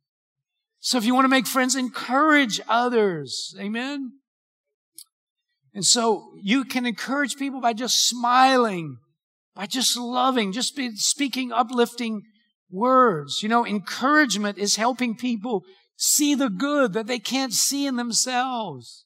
So 0.80 0.96
if 0.96 1.04
you 1.04 1.14
want 1.14 1.26
to 1.26 1.28
make 1.28 1.46
friends, 1.46 1.76
encourage 1.76 2.60
others. 2.66 3.54
Amen. 3.60 4.12
And 5.74 5.84
so 5.84 6.32
you 6.42 6.64
can 6.64 6.86
encourage 6.86 7.36
people 7.36 7.60
by 7.60 7.74
just 7.74 8.08
smiling, 8.08 8.96
by 9.54 9.66
just 9.66 9.98
loving, 9.98 10.52
just 10.52 10.74
be 10.74 10.96
speaking 10.96 11.52
uplifting 11.52 12.22
words. 12.70 13.42
You 13.42 13.48
know, 13.48 13.66
encouragement 13.66 14.58
is 14.58 14.76
helping 14.76 15.16
people 15.16 15.64
see 15.96 16.34
the 16.34 16.48
good 16.48 16.92
that 16.92 17.06
they 17.06 17.18
can't 17.18 17.52
see 17.52 17.86
in 17.86 17.96
themselves. 17.96 19.04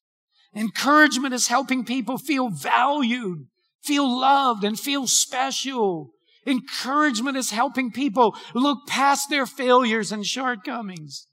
Encouragement 0.54 1.32
is 1.32 1.46
helping 1.46 1.84
people 1.84 2.18
feel 2.18 2.50
valued, 2.50 3.46
feel 3.82 4.20
loved, 4.20 4.64
and 4.64 4.78
feel 4.78 5.06
special. 5.06 6.10
Encouragement 6.46 7.36
is 7.36 7.50
helping 7.50 7.90
people 7.90 8.36
look 8.54 8.86
past 8.86 9.30
their 9.30 9.46
failures 9.46 10.12
and 10.12 10.26
shortcomings. 10.26 11.26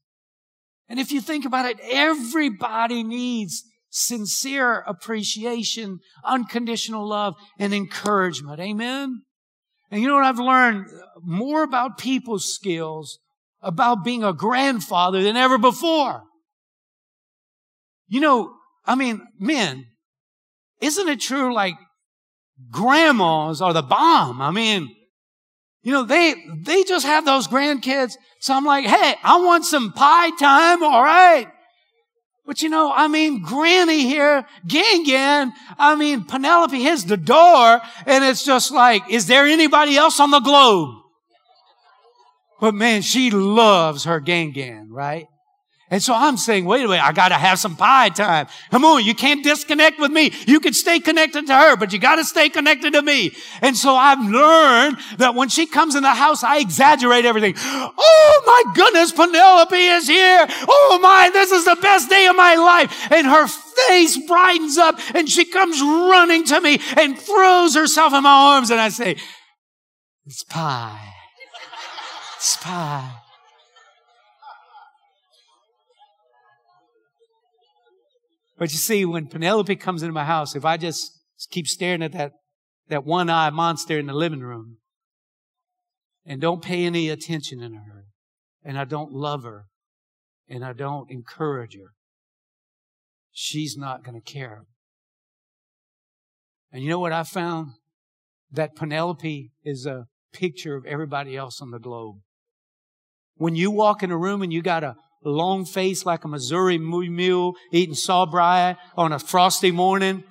And 0.88 1.00
if 1.00 1.12
you 1.12 1.22
think 1.22 1.46
about 1.46 1.66
it, 1.66 1.80
everybody 1.84 3.04
needs 3.04 3.64
sincere 3.90 4.84
appreciation, 4.88 6.00
unconditional 6.24 7.08
love, 7.08 7.36
and 7.58 7.74
encouragement. 7.74 8.60
Amen? 8.60 9.24
And 9.92 10.02
you 10.02 10.08
know 10.08 10.16
what 10.16 10.26
I've 10.26 10.40
learned? 10.40 10.88
More 11.22 11.64
about 11.64 11.98
people's 11.98 12.54
skills, 12.54 13.20
about 13.62 14.04
being 14.04 14.24
a 14.24 14.34
grandfather 14.34 15.22
than 15.22 15.36
ever 15.36 15.58
before. 15.58 16.24
You 18.08 18.20
know, 18.20 18.54
I 18.86 18.96
mean, 18.96 19.22
men, 19.40 19.86
isn't 20.82 21.08
it 21.08 21.20
true 21.20 21.54
like 21.54 21.76
grandmas 22.72 23.62
are 23.62 23.74
the 23.74 23.82
bomb? 23.82 24.42
I 24.42 24.52
mean, 24.52 24.96
you 25.82 25.92
know, 25.92 26.04
they, 26.04 26.36
they 26.58 26.84
just 26.84 27.06
have 27.06 27.26
those 27.26 27.48
grandkids. 27.48 28.14
So 28.42 28.54
I'm 28.54 28.66
like, 28.66 28.86
hey, 28.86 29.16
I 29.24 29.40
want 29.42 29.66
some 29.66 29.94
pie 29.94 30.32
time. 30.38 30.84
All 30.84 31.04
right. 31.04 31.48
But 32.50 32.64
you 32.64 32.70
know, 32.70 32.92
I 32.92 33.08
mean, 33.08 33.44
Granny 33.44 34.08
here, 34.08 34.44
Gan 34.66 35.04
Gan, 35.04 35.54
I 35.78 35.96
mean, 35.96 36.24
Penelope 36.24 36.82
hits 36.82 37.04
the 37.04 37.16
door 37.16 37.80
and 38.08 38.24
it's 38.24 38.44
just 38.44 38.72
like, 38.72 39.04
is 39.08 39.28
there 39.28 39.46
anybody 39.46 39.96
else 39.96 40.20
on 40.20 40.32
the 40.32 40.40
globe? 40.40 40.96
But 42.60 42.74
man, 42.74 43.04
she 43.04 43.30
loves 43.30 44.06
her 44.06 44.20
Gan 44.20 44.50
Gan, 44.50 44.90
right? 44.90 45.28
And 45.92 46.04
so 46.04 46.14
I'm 46.14 46.38
saying, 46.38 46.66
wait 46.66 46.86
a 46.86 46.88
minute, 46.88 47.04
I 47.04 47.12
gotta 47.14 47.36
have 47.36 47.58
some 47.58 47.76
pie 47.76 48.10
time. 48.10 48.48
Come 48.70 48.86
on, 48.86 49.04
you 49.04 49.16
can't 49.16 49.44
disconnect 49.44 50.00
with 50.00 50.12
me. 50.12 50.32
You 50.46 50.60
can 50.60 50.74
stay 50.74 51.00
connected 51.00 51.48
to 51.48 51.56
her, 51.56 51.76
but 51.76 51.92
you 51.92 51.98
gotta 51.98 52.24
stay 52.24 52.50
connected 52.50 52.94
to 52.94 53.02
me. 53.02 53.32
And 53.62 53.76
so 53.76 53.96
I've 53.96 54.20
learned 54.20 54.98
that 55.18 55.34
when 55.34 55.50
she 55.50 55.66
comes 55.66 55.96
in 55.96 56.04
the 56.04 56.14
house, 56.14 56.44
I 56.44 56.60
exaggerate 56.60 57.26
everything. 57.26 57.56
Oh 57.58 58.44
my 58.46 58.74
goodness, 58.76 59.12
Penelope 59.12 59.76
is 59.76 60.08
here. 60.08 60.46
Oh 60.68 61.00
my, 61.02 61.32
this 61.34 61.52
is 61.52 61.66
the 61.66 61.78
best 61.82 62.08
day 62.08 62.28
of 62.28 62.36
my 62.36 62.54
life. 62.54 63.12
And 63.12 63.26
her 63.26 63.48
face 63.48 64.16
brightens 64.28 64.78
up 64.78 65.00
and 65.16 65.28
she 65.28 65.46
comes 65.46 65.82
running 65.82 66.44
to 66.46 66.62
me 66.62 66.80
and 66.98 67.18
throws 67.18 67.74
herself 67.74 68.14
in 68.14 68.22
my 68.22 68.54
arms. 68.54 68.70
And 68.70 68.80
I 68.80 68.90
say, 68.90 69.16
it's 70.28 70.44
pie. 70.44 71.14
It's 72.38 72.58
pie. 72.58 73.12
But 78.60 78.74
you 78.74 78.78
see, 78.78 79.06
when 79.06 79.28
Penelope 79.28 79.78
comes 79.78 80.04
into 80.04 80.12
my 80.12 80.26
house, 80.26 80.54
if 80.54 80.66
I 80.66 80.76
just 80.76 81.22
keep 81.50 81.66
staring 81.66 82.04
at 82.04 82.12
that, 82.12 82.34
that 82.90 83.06
one 83.06 83.30
eye 83.30 83.50
monster 83.52 83.98
in 83.98 84.06
the 84.06 84.14
living 84.14 84.42
room 84.42 84.80
and 86.26 86.42
don't 86.42 86.62
pay 86.62 86.84
any 86.84 87.08
attention 87.08 87.60
to 87.60 87.70
her, 87.70 88.04
and 88.62 88.78
I 88.78 88.84
don't 88.84 89.14
love 89.14 89.44
her, 89.44 89.68
and 90.50 90.66
I 90.66 90.74
don't 90.74 91.10
encourage 91.10 91.76
her, 91.76 91.94
she's 93.32 93.78
not 93.78 94.04
going 94.04 94.20
to 94.20 94.34
care. 94.34 94.66
And 96.74 96.84
you 96.84 96.90
know 96.90 97.00
what 97.00 97.14
I 97.14 97.24
found? 97.24 97.72
That 98.52 98.76
Penelope 98.76 99.52
is 99.64 99.86
a 99.86 100.08
picture 100.34 100.76
of 100.76 100.86
everybody 100.86 101.38
else 101.38 101.62
on 101.62 101.72
the 101.72 101.80
globe. 101.80 102.18
When 103.36 103.56
you 103.56 103.72
walk 103.72 104.04
in 104.04 104.12
a 104.12 104.18
room 104.18 104.42
and 104.42 104.52
you 104.52 104.62
got 104.62 104.84
a 104.84 104.96
long 105.24 105.66
face 105.66 106.06
like 106.06 106.24
a 106.24 106.28
Missouri 106.28 106.78
mule 106.78 107.56
eating 107.72 107.96
sawbriar 107.96 108.78
on 108.96 109.12
a 109.12 109.20
frosty 109.20 109.72
morning, 109.72 110.24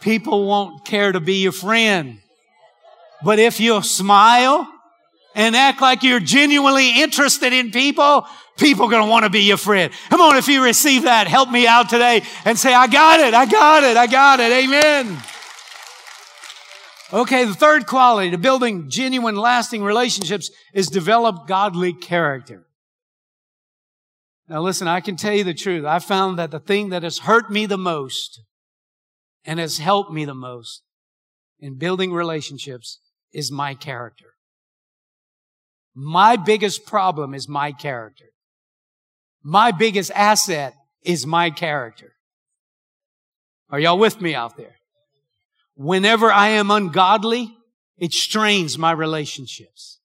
people 0.00 0.46
won't 0.46 0.84
care 0.84 1.12
to 1.12 1.20
be 1.20 1.42
your 1.42 1.52
friend. 1.52 2.18
But 3.24 3.38
if 3.38 3.60
you 3.60 3.82
smile 3.82 4.68
and 5.34 5.56
act 5.56 5.80
like 5.80 6.02
you're 6.02 6.20
genuinely 6.20 7.00
interested 7.00 7.52
in 7.52 7.70
people, 7.70 8.26
people 8.58 8.86
are 8.86 8.90
going 8.90 9.04
to 9.04 9.10
want 9.10 9.24
to 9.24 9.30
be 9.30 9.40
your 9.40 9.56
friend. 9.56 9.92
Come 10.10 10.20
on, 10.20 10.36
if 10.36 10.48
you 10.48 10.62
receive 10.62 11.04
that, 11.04 11.26
help 11.26 11.50
me 11.50 11.66
out 11.66 11.88
today 11.88 12.22
and 12.44 12.58
say, 12.58 12.74
I 12.74 12.86
got 12.86 13.20
it, 13.20 13.34
I 13.34 13.46
got 13.46 13.84
it, 13.84 13.96
I 13.96 14.06
got 14.06 14.40
it. 14.40 14.52
Amen. 14.52 15.18
Okay, 17.12 17.44
the 17.44 17.54
third 17.54 17.86
quality 17.86 18.32
to 18.32 18.38
building 18.38 18.90
genuine, 18.90 19.36
lasting 19.36 19.82
relationships 19.82 20.50
is 20.74 20.88
develop 20.88 21.46
godly 21.46 21.92
character. 21.92 22.65
Now 24.48 24.62
listen, 24.62 24.86
I 24.86 25.00
can 25.00 25.16
tell 25.16 25.34
you 25.34 25.44
the 25.44 25.54
truth. 25.54 25.84
I 25.84 25.98
found 25.98 26.38
that 26.38 26.50
the 26.50 26.60
thing 26.60 26.90
that 26.90 27.02
has 27.02 27.18
hurt 27.18 27.50
me 27.50 27.66
the 27.66 27.78
most 27.78 28.40
and 29.44 29.58
has 29.58 29.78
helped 29.78 30.12
me 30.12 30.24
the 30.24 30.34
most 30.34 30.82
in 31.58 31.78
building 31.78 32.12
relationships 32.12 33.00
is 33.32 33.50
my 33.50 33.74
character. 33.74 34.34
My 35.94 36.36
biggest 36.36 36.86
problem 36.86 37.34
is 37.34 37.48
my 37.48 37.72
character. 37.72 38.26
My 39.42 39.72
biggest 39.72 40.10
asset 40.14 40.74
is 41.02 41.26
my 41.26 41.50
character. 41.50 42.12
Are 43.70 43.80
y'all 43.80 43.98
with 43.98 44.20
me 44.20 44.34
out 44.34 44.56
there? 44.56 44.76
Whenever 45.74 46.30
I 46.30 46.48
am 46.48 46.70
ungodly, 46.70 47.56
it 47.96 48.12
strains 48.12 48.78
my 48.78 48.92
relationships. 48.92 50.00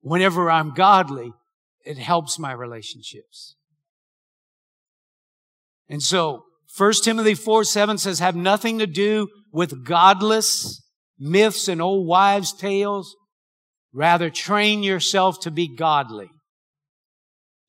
Whenever 0.00 0.50
I'm 0.50 0.74
godly, 0.74 1.32
it 1.90 1.98
helps 1.98 2.38
my 2.38 2.52
relationships. 2.52 3.56
And 5.88 6.00
so, 6.00 6.44
1 6.76 6.92
Timothy 7.02 7.34
4 7.34 7.64
7 7.64 7.98
says, 7.98 8.20
have 8.20 8.36
nothing 8.36 8.78
to 8.78 8.86
do 8.86 9.26
with 9.52 9.84
godless 9.84 10.80
myths 11.18 11.66
and 11.66 11.82
old 11.82 12.06
wives' 12.06 12.52
tales. 12.52 13.16
Rather, 13.92 14.30
train 14.30 14.84
yourself 14.84 15.40
to 15.40 15.50
be 15.50 15.66
godly. 15.66 16.30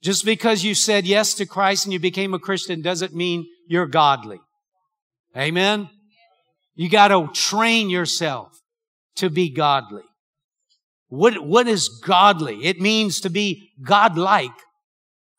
Just 0.04 0.24
because 0.24 0.64
you 0.64 0.76
said 0.76 1.08
yes 1.08 1.34
to 1.36 1.48
Christ 1.48 1.86
and 1.86 1.94
you 1.94 2.00
became 2.00 2.36
a 2.36 2.40
Christian 2.40 2.84
doesn't 2.84 3.16
mean 3.16 3.48
you're 3.68 3.88
godly. 3.88 4.40
Amen? 5.36 5.90
You 6.76 6.90
gotta 6.90 7.28
train 7.34 7.90
yourself 7.90 8.50
to 9.16 9.32
be 9.32 9.52
godly. 9.52 10.04
What, 11.12 11.45
what 11.45 11.67
is 11.67 11.89
godly? 11.89 12.65
It 12.65 12.80
means 12.80 13.19
to 13.19 13.30
be 13.30 13.69
godlike, 13.84 14.56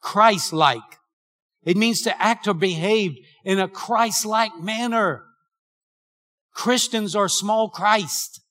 Christ-like. 0.02 0.98
It 1.64 1.78
means 1.78 2.02
to 2.02 2.22
act 2.22 2.46
or 2.46 2.52
behave 2.52 3.16
in 3.42 3.58
a 3.58 3.68
Christ-like 3.68 4.60
manner. 4.60 5.24
Christians 6.52 7.16
are 7.16 7.26
small 7.26 7.70
Christ. 7.70 8.42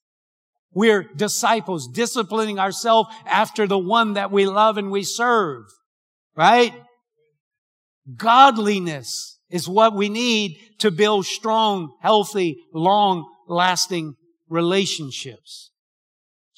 We're 0.74 1.04
disciples, 1.16 1.88
disciplining 1.88 2.58
ourselves 2.58 3.14
after 3.28 3.68
the 3.68 3.78
one 3.78 4.14
that 4.14 4.32
we 4.32 4.48
love 4.48 4.78
and 4.80 4.90
we 4.90 5.04
serve. 5.04 5.66
Right? 6.36 6.74
Godliness 8.16 9.38
is 9.52 9.70
what 9.70 9.94
we 9.94 10.10
need 10.10 10.58
to 10.80 10.90
build 10.90 11.28
strong, 11.28 11.96
healthy, 12.02 12.58
long 12.74 13.32
lasting 13.48 14.16
relationships. 14.50 15.71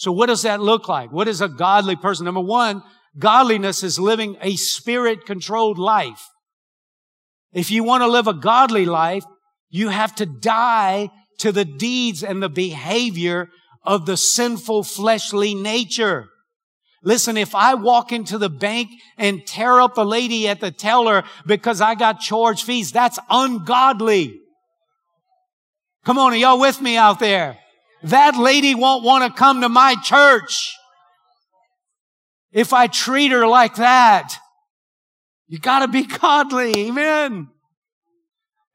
So 0.04 0.12
what 0.12 0.26
does 0.26 0.42
that 0.42 0.60
look 0.60 0.90
like? 0.90 1.14
What 1.14 1.30
is 1.30 1.40
a 1.40 1.48
godly 1.48 1.96
person? 1.96 2.26
Number 2.26 2.42
one, 2.42 2.84
godliness 3.18 3.84
is 3.84 3.98
living 3.98 4.36
a 4.42 4.58
spirit 4.58 5.26
controlled 5.26 5.80
life. 5.80 6.28
If 7.54 7.72
you 7.72 7.86
want 7.86 8.04
to 8.04 8.10
live 8.10 8.28
a 8.28 8.34
godly 8.34 8.86
life, 8.86 9.24
you 9.70 9.88
have 9.88 10.14
to 10.16 10.26
die 10.26 11.10
to 11.38 11.54
the 11.54 11.64
deeds 11.64 12.22
and 12.22 12.44
the 12.44 12.50
behavior 12.50 13.48
of 13.82 14.06
the 14.06 14.18
sinful 14.18 14.84
fleshly 14.84 15.56
nature. 15.56 16.28
Listen, 17.02 17.38
if 17.38 17.56
I 17.56 17.76
walk 17.76 18.12
into 18.12 18.38
the 18.38 18.50
bank 18.50 18.90
and 19.18 19.48
tear 19.48 19.80
up 19.80 19.96
the 19.96 20.04
lady 20.04 20.50
at 20.50 20.60
the 20.60 20.72
teller 20.72 21.24
because 21.46 21.80
I 21.80 21.96
got 21.96 22.20
charged 22.20 22.66
fees, 22.66 22.92
that's 22.92 23.20
ungodly. 23.30 24.38
Come 26.04 26.18
on, 26.18 26.34
are 26.34 26.36
y'all 26.36 26.60
with 26.60 26.82
me 26.82 26.98
out 26.98 27.20
there? 27.20 27.58
That 28.04 28.38
lady 28.38 28.76
won't 28.76 29.04
want 29.04 29.24
to 29.24 29.38
come 29.38 29.62
to 29.62 29.70
my 29.70 29.96
church. 30.04 30.76
If 32.52 32.74
I 32.74 32.88
treat 32.88 33.32
her 33.32 33.48
like 33.48 33.76
that, 33.76 34.36
you 35.48 35.60
gotta 35.60 35.88
be 35.88 36.06
godly. 36.22 36.74
Amen. 36.88 37.50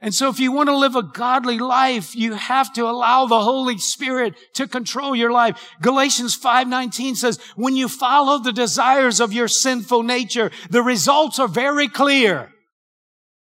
And 0.00 0.14
so 0.14 0.28
if 0.28 0.38
you 0.38 0.52
want 0.52 0.68
to 0.68 0.76
live 0.76 0.94
a 0.94 1.02
godly 1.02 1.58
life, 1.58 2.14
you 2.14 2.34
have 2.34 2.72
to 2.74 2.88
allow 2.88 3.26
the 3.26 3.40
Holy 3.40 3.78
Spirit 3.78 4.34
to 4.54 4.68
control 4.68 5.16
your 5.16 5.32
life. 5.32 5.58
Galatians 5.80 6.36
5:19 6.36 7.16
says, 7.16 7.38
"When 7.56 7.74
you 7.74 7.88
follow 7.88 8.38
the 8.38 8.52
desires 8.52 9.20
of 9.20 9.32
your 9.32 9.48
sinful 9.48 10.04
nature, 10.04 10.52
the 10.70 10.82
results 10.82 11.40
are 11.40 11.48
very 11.48 11.88
clear. 11.88 12.52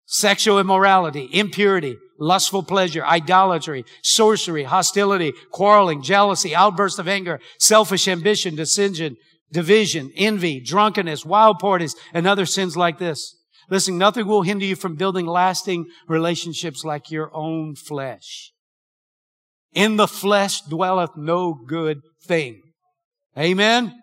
Sexual 0.07 0.59
immorality, 0.59 1.29
impurity, 1.33 1.97
lustful 2.21 2.63
pleasure, 2.63 3.05
idolatry, 3.05 3.85
sorcery, 4.03 4.65
hostility, 4.65 5.33
quarreling, 5.51 6.03
jealousy, 6.03 6.55
outburst 6.55 6.99
of 6.99 7.09
anger, 7.09 7.41
selfish 7.59 8.07
ambition, 8.07 8.55
dissension, 8.55 9.17
division, 9.51 10.13
envy, 10.15 10.61
drunkenness, 10.61 11.25
wild 11.25 11.59
parties, 11.59 11.97
and 12.15 12.27
other 12.27 12.47
sins 12.47 12.77
like 12.77 12.99
this. 12.99 13.37
Listen, 13.69 13.99
nothing 13.99 14.27
will 14.27 14.43
hinder 14.43 14.65
you 14.65 14.77
from 14.77 14.97
building 14.97 15.27
lasting 15.27 15.87
relationships 16.09 16.85
like 16.85 17.11
your 17.11 17.35
own 17.35 17.75
flesh. 17.75 18.53
In 19.73 19.97
the 19.97 20.09
flesh 20.09 20.61
dwelleth 20.63 21.17
no 21.17 21.55
good 21.55 22.01
thing. 22.25 22.61
Amen. 23.39 23.95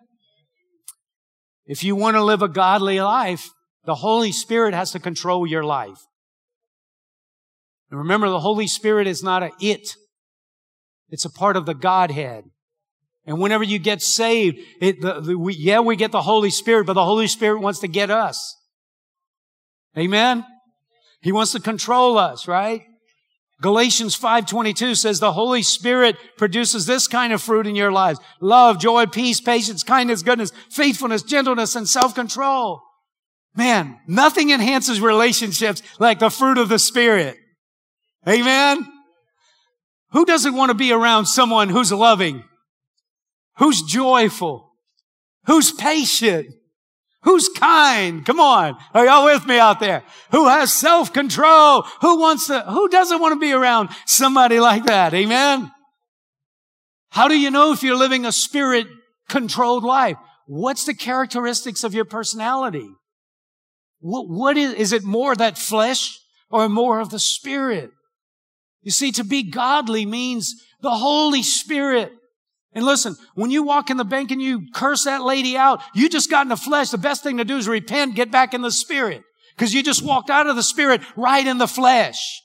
If 1.66 1.84
you 1.84 1.94
want 1.94 2.16
to 2.16 2.24
live 2.24 2.40
a 2.40 2.48
godly 2.48 3.00
life, 3.00 3.50
the 3.84 3.94
Holy 3.94 4.32
Spirit 4.32 4.72
has 4.72 4.92
to 4.92 4.98
control 4.98 5.46
your 5.46 5.64
life. 5.64 5.98
And 7.90 7.98
remember, 7.98 8.28
the 8.28 8.40
Holy 8.40 8.66
Spirit 8.66 9.06
is 9.06 9.22
not 9.22 9.42
a 9.42 9.50
it. 9.60 9.94
It's 11.10 11.24
a 11.24 11.30
part 11.30 11.56
of 11.56 11.66
the 11.66 11.74
Godhead. 11.74 12.44
And 13.26 13.40
whenever 13.40 13.64
you 13.64 13.78
get 13.78 14.00
saved, 14.02 14.58
it, 14.80 15.00
the, 15.00 15.20
the, 15.20 15.38
we, 15.38 15.54
yeah, 15.54 15.80
we 15.80 15.96
get 15.96 16.12
the 16.12 16.22
Holy 16.22 16.50
Spirit, 16.50 16.86
but 16.86 16.94
the 16.94 17.04
Holy 17.04 17.26
Spirit 17.26 17.60
wants 17.60 17.80
to 17.80 17.88
get 17.88 18.10
us. 18.10 18.56
Amen? 19.96 20.44
He 21.20 21.32
wants 21.32 21.52
to 21.52 21.60
control 21.60 22.16
us, 22.16 22.46
right? 22.46 22.82
Galatians 23.60 24.16
5:22 24.16 24.96
says 24.96 25.18
the 25.18 25.32
Holy 25.32 25.62
Spirit 25.62 26.16
produces 26.36 26.86
this 26.86 27.08
kind 27.08 27.32
of 27.32 27.42
fruit 27.42 27.66
in 27.66 27.74
your 27.74 27.90
lives. 27.90 28.20
Love, 28.40 28.78
joy, 28.78 29.06
peace, 29.06 29.40
patience, 29.40 29.82
kindness, 29.82 30.22
goodness, 30.22 30.52
faithfulness, 30.70 31.22
gentleness, 31.22 31.74
and 31.74 31.88
self-control. 31.88 32.80
Man, 33.56 33.98
nothing 34.06 34.50
enhances 34.50 35.00
relationships 35.00 35.82
like 35.98 36.20
the 36.20 36.30
fruit 36.30 36.58
of 36.58 36.68
the 36.68 36.78
Spirit. 36.78 37.36
Amen? 38.28 38.86
Who 40.12 40.24
doesn't 40.24 40.54
want 40.54 40.70
to 40.70 40.74
be 40.74 40.92
around 40.92 41.26
someone 41.26 41.68
who's 41.68 41.92
loving, 41.92 42.44
who's 43.56 43.82
joyful, 43.82 44.72
who's 45.46 45.72
patient, 45.72 46.48
Who's 47.22 47.48
kind? 47.48 48.24
Come 48.24 48.38
on. 48.38 48.76
Are 48.94 49.04
y'all 49.04 49.24
with 49.24 49.44
me 49.46 49.58
out 49.58 49.80
there? 49.80 50.04
Who 50.30 50.46
has 50.48 50.72
self-control? 50.72 51.82
Who 52.00 52.20
wants 52.20 52.46
to, 52.46 52.60
who 52.62 52.88
doesn't 52.88 53.20
want 53.20 53.32
to 53.32 53.40
be 53.40 53.52
around 53.52 53.90
somebody 54.06 54.60
like 54.60 54.84
that? 54.84 55.14
Amen? 55.14 55.70
How 57.10 57.28
do 57.28 57.38
you 57.38 57.50
know 57.50 57.72
if 57.72 57.82
you're 57.82 57.96
living 57.96 58.24
a 58.24 58.32
spirit 58.32 58.86
controlled 59.28 59.82
life? 59.82 60.16
What's 60.46 60.84
the 60.84 60.94
characteristics 60.94 61.82
of 61.82 61.92
your 61.92 62.04
personality? 62.04 62.88
What, 64.00 64.28
what 64.28 64.56
is, 64.56 64.74
is 64.74 64.92
it 64.92 65.02
more 65.02 65.34
that 65.34 65.58
flesh 65.58 66.18
or 66.50 66.68
more 66.68 67.00
of 67.00 67.10
the 67.10 67.18
spirit? 67.18 67.90
You 68.88 68.92
see, 68.92 69.12
to 69.12 69.24
be 69.24 69.42
godly 69.42 70.06
means 70.06 70.54
the 70.80 70.90
Holy 70.90 71.42
Spirit 71.42 72.10
and 72.78 72.86
listen, 72.86 73.16
when 73.34 73.50
you 73.50 73.64
walk 73.64 73.90
in 73.90 73.96
the 73.96 74.04
bank 74.04 74.30
and 74.30 74.40
you 74.40 74.68
curse 74.72 75.04
that 75.04 75.22
lady 75.22 75.56
out, 75.56 75.82
you 75.94 76.08
just 76.08 76.30
got 76.30 76.42
in 76.42 76.48
the 76.48 76.56
flesh. 76.56 76.90
The 76.90 76.96
best 76.96 77.24
thing 77.24 77.38
to 77.38 77.44
do 77.44 77.56
is 77.56 77.66
repent, 77.66 78.14
get 78.14 78.30
back 78.30 78.54
in 78.54 78.62
the 78.62 78.70
spirit. 78.70 79.24
Because 79.56 79.74
you 79.74 79.82
just 79.82 80.04
walked 80.04 80.30
out 80.30 80.46
of 80.46 80.54
the 80.54 80.62
spirit 80.62 81.00
right 81.16 81.44
in 81.44 81.58
the 81.58 81.66
flesh. 81.66 82.40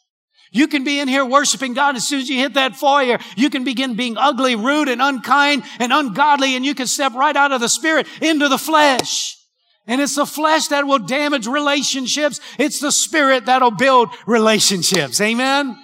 You 0.52 0.68
can 0.68 0.84
be 0.84 1.00
in 1.00 1.08
here 1.08 1.24
worshiping 1.24 1.76
God. 1.76 1.96
As 1.96 2.08
soon 2.08 2.22
as 2.22 2.30
you 2.30 2.40
hit 2.40 2.56
that 2.56 2.76
foyer, 2.76 3.20
you 3.38 3.52
can 3.52 3.64
begin 3.64 3.96
being 3.96 4.18
ugly, 4.18 4.56
rude, 4.56 4.90
and 4.90 5.04
unkind 5.04 5.62
and 5.78 5.94
ungodly, 5.94 6.56
and 6.56 6.66
you 6.66 6.74
can 6.74 6.88
step 6.88 7.14
right 7.14 7.36
out 7.36 7.52
of 7.52 7.62
the 7.62 7.70
spirit 7.70 8.08
into 8.20 8.50
the 8.50 8.58
flesh. 8.58 9.38
And 9.86 10.02
it's 10.02 10.16
the 10.16 10.26
flesh 10.26 10.70
that 10.70 10.88
will 10.88 10.98
damage 10.98 11.46
relationships. 11.46 12.40
It's 12.58 12.80
the 12.80 12.92
spirit 12.92 13.46
that'll 13.46 13.70
build 13.72 14.10
relationships. 14.26 15.22
Amen? 15.22 15.78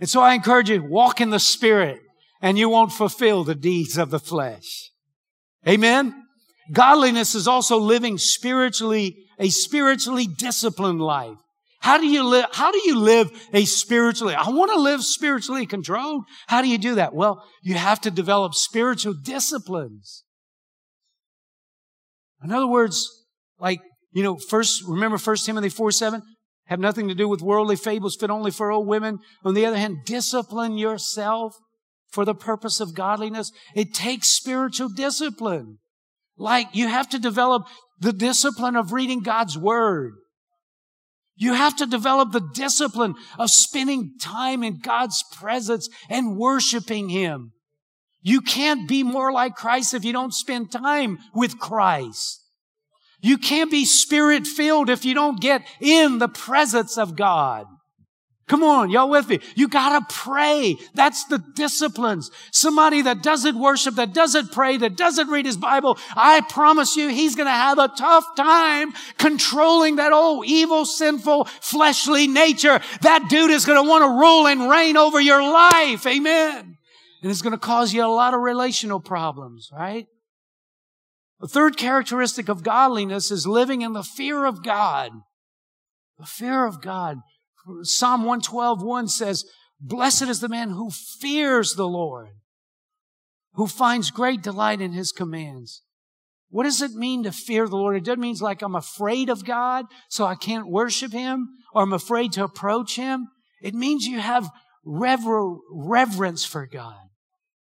And 0.00 0.08
so 0.08 0.22
I 0.22 0.34
encourage 0.34 0.70
you, 0.70 0.82
walk 0.82 1.20
in 1.20 1.30
the 1.30 1.38
spirit 1.38 2.00
and 2.40 2.58
you 2.58 2.68
won't 2.68 2.92
fulfill 2.92 3.44
the 3.44 3.54
deeds 3.54 3.98
of 3.98 4.10
the 4.10 4.18
flesh. 4.18 4.90
Amen. 5.68 6.14
Godliness 6.72 7.34
is 7.34 7.46
also 7.46 7.78
living 7.78 8.16
spiritually, 8.16 9.26
a 9.38 9.50
spiritually 9.50 10.26
disciplined 10.26 11.02
life. 11.02 11.36
How 11.80 11.98
do 11.98 12.06
you 12.06 12.24
live? 12.24 12.46
How 12.52 12.70
do 12.70 12.80
you 12.84 12.98
live 12.98 13.30
a 13.52 13.64
spiritually? 13.64 14.34
I 14.34 14.50
want 14.50 14.70
to 14.70 14.78
live 14.78 15.02
spiritually 15.02 15.66
controlled. 15.66 16.24
How 16.46 16.62
do 16.62 16.68
you 16.68 16.78
do 16.78 16.96
that? 16.96 17.14
Well, 17.14 17.42
you 17.62 17.74
have 17.74 18.00
to 18.02 18.10
develop 18.10 18.54
spiritual 18.54 19.14
disciplines. 19.14 20.24
In 22.42 22.52
other 22.52 22.66
words, 22.66 23.08
like, 23.58 23.80
you 24.12 24.22
know, 24.22 24.36
first, 24.36 24.82
remember 24.86 25.16
1 25.16 25.36
Timothy 25.36 25.70
4 25.70 25.90
7? 25.90 26.22
Have 26.70 26.78
nothing 26.78 27.08
to 27.08 27.16
do 27.16 27.28
with 27.28 27.42
worldly 27.42 27.74
fables 27.74 28.14
fit 28.14 28.30
only 28.30 28.52
for 28.52 28.70
old 28.70 28.86
women. 28.86 29.18
On 29.44 29.54
the 29.54 29.66
other 29.66 29.76
hand, 29.76 30.04
discipline 30.06 30.78
yourself 30.78 31.56
for 32.12 32.24
the 32.24 32.34
purpose 32.34 32.78
of 32.78 32.94
godliness. 32.94 33.50
It 33.74 33.92
takes 33.92 34.28
spiritual 34.28 34.88
discipline. 34.88 35.78
Like 36.36 36.68
you 36.72 36.86
have 36.86 37.08
to 37.10 37.18
develop 37.18 37.64
the 37.98 38.12
discipline 38.12 38.76
of 38.76 38.92
reading 38.92 39.20
God's 39.20 39.58
word. 39.58 40.12
You 41.34 41.54
have 41.54 41.76
to 41.78 41.86
develop 41.86 42.30
the 42.30 42.48
discipline 42.54 43.16
of 43.36 43.50
spending 43.50 44.12
time 44.20 44.62
in 44.62 44.78
God's 44.78 45.24
presence 45.32 45.88
and 46.08 46.36
worshiping 46.36 47.08
Him. 47.08 47.50
You 48.22 48.42
can't 48.42 48.88
be 48.88 49.02
more 49.02 49.32
like 49.32 49.56
Christ 49.56 49.92
if 49.92 50.04
you 50.04 50.12
don't 50.12 50.32
spend 50.32 50.70
time 50.70 51.18
with 51.34 51.58
Christ. 51.58 52.39
You 53.22 53.38
can't 53.38 53.70
be 53.70 53.84
spirit 53.84 54.46
filled 54.46 54.90
if 54.90 55.04
you 55.04 55.14
don't 55.14 55.40
get 55.40 55.62
in 55.80 56.18
the 56.18 56.28
presence 56.28 56.96
of 56.96 57.16
God. 57.16 57.66
Come 58.50 58.64
on, 58.64 58.90
y'all 58.90 59.08
with 59.08 59.28
me? 59.28 59.38
You 59.54 59.68
gotta 59.68 60.04
pray. 60.12 60.76
That's 60.94 61.22
the 61.26 61.38
disciplines. 61.54 62.32
Somebody 62.50 63.00
that 63.02 63.22
doesn't 63.22 63.56
worship, 63.56 63.94
that 63.94 64.12
doesn't 64.12 64.50
pray, 64.50 64.76
that 64.78 64.96
doesn't 64.96 65.28
read 65.28 65.46
his 65.46 65.56
Bible, 65.56 65.96
I 66.16 66.40
promise 66.40 66.96
you, 66.96 67.10
he's 67.10 67.36
gonna 67.36 67.50
have 67.50 67.78
a 67.78 67.86
tough 67.86 68.24
time 68.36 68.92
controlling 69.18 69.96
that 69.96 70.12
old 70.12 70.46
evil, 70.46 70.84
sinful, 70.84 71.44
fleshly 71.60 72.26
nature. 72.26 72.80
That 73.02 73.28
dude 73.28 73.52
is 73.52 73.64
gonna 73.64 73.88
wanna 73.88 74.08
rule 74.08 74.48
and 74.48 74.68
reign 74.68 74.96
over 74.96 75.20
your 75.20 75.42
life. 75.42 76.04
Amen. 76.04 76.76
And 77.22 77.30
it's 77.30 77.42
gonna 77.42 77.56
cause 77.56 77.94
you 77.94 78.04
a 78.04 78.06
lot 78.06 78.34
of 78.34 78.40
relational 78.40 78.98
problems, 78.98 79.70
right? 79.72 80.08
The 81.40 81.48
third 81.48 81.78
characteristic 81.78 82.48
of 82.48 82.62
godliness 82.62 83.30
is 83.30 83.46
living 83.46 83.80
in 83.80 83.94
the 83.94 84.02
fear 84.02 84.44
of 84.44 84.62
God. 84.62 85.12
The 86.18 86.26
fear 86.26 86.66
of 86.66 86.82
God. 86.82 87.18
Psalm 87.82 88.20
112, 88.20 88.82
1 88.82 89.08
says, 89.08 89.44
Blessed 89.80 90.22
is 90.22 90.40
the 90.40 90.48
man 90.50 90.70
who 90.70 90.90
fears 90.90 91.74
the 91.74 91.88
Lord, 91.88 92.28
who 93.54 93.66
finds 93.66 94.10
great 94.10 94.42
delight 94.42 94.82
in 94.82 94.92
his 94.92 95.12
commands. 95.12 95.82
What 96.50 96.64
does 96.64 96.82
it 96.82 96.92
mean 96.92 97.22
to 97.22 97.32
fear 97.32 97.66
the 97.66 97.76
Lord? 97.76 97.96
It 97.96 98.04
doesn't 98.04 98.20
mean 98.20 98.36
like 98.40 98.60
I'm 98.60 98.74
afraid 98.74 99.30
of 99.30 99.46
God, 99.46 99.86
so 100.08 100.26
I 100.26 100.34
can't 100.34 100.70
worship 100.70 101.12
him, 101.12 101.48
or 101.72 101.82
I'm 101.82 101.92
afraid 101.94 102.32
to 102.32 102.44
approach 102.44 102.96
him. 102.96 103.28
It 103.62 103.74
means 103.74 104.04
you 104.04 104.18
have 104.18 104.50
rever- 104.84 105.56
reverence 105.70 106.44
for 106.44 106.66
God. 106.66 106.98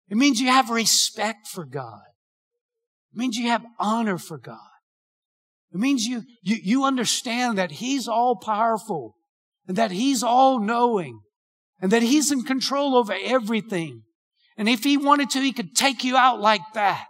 It 0.09 0.17
means 0.17 0.39
you 0.39 0.49
have 0.49 0.69
respect 0.69 1.47
for 1.47 1.65
God. 1.65 2.01
It 3.15 3.19
means 3.19 3.37
you 3.37 3.47
have 3.47 3.65
honor 3.79 4.17
for 4.17 4.37
God. 4.37 4.59
It 5.73 5.79
means 5.79 6.05
you, 6.05 6.23
you, 6.43 6.57
you 6.61 6.83
understand 6.83 7.57
that 7.57 7.71
He's 7.71 8.09
all 8.09 8.35
powerful 8.35 9.15
and 9.67 9.77
that 9.77 9.91
He's 9.91 10.21
all 10.21 10.59
knowing 10.59 11.21
and 11.79 11.93
that 11.93 12.01
He's 12.01 12.29
in 12.29 12.43
control 12.43 12.97
over 12.97 13.15
everything. 13.23 14.03
And 14.57 14.67
if 14.67 14.83
He 14.83 14.97
wanted 14.97 15.29
to, 15.29 15.39
He 15.39 15.53
could 15.53 15.75
take 15.75 16.03
you 16.03 16.17
out 16.17 16.41
like 16.41 16.61
that. 16.73 17.05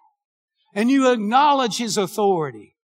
And 0.75 0.91
you 0.91 1.11
acknowledge 1.11 1.77
His 1.77 1.97
authority 1.97 2.74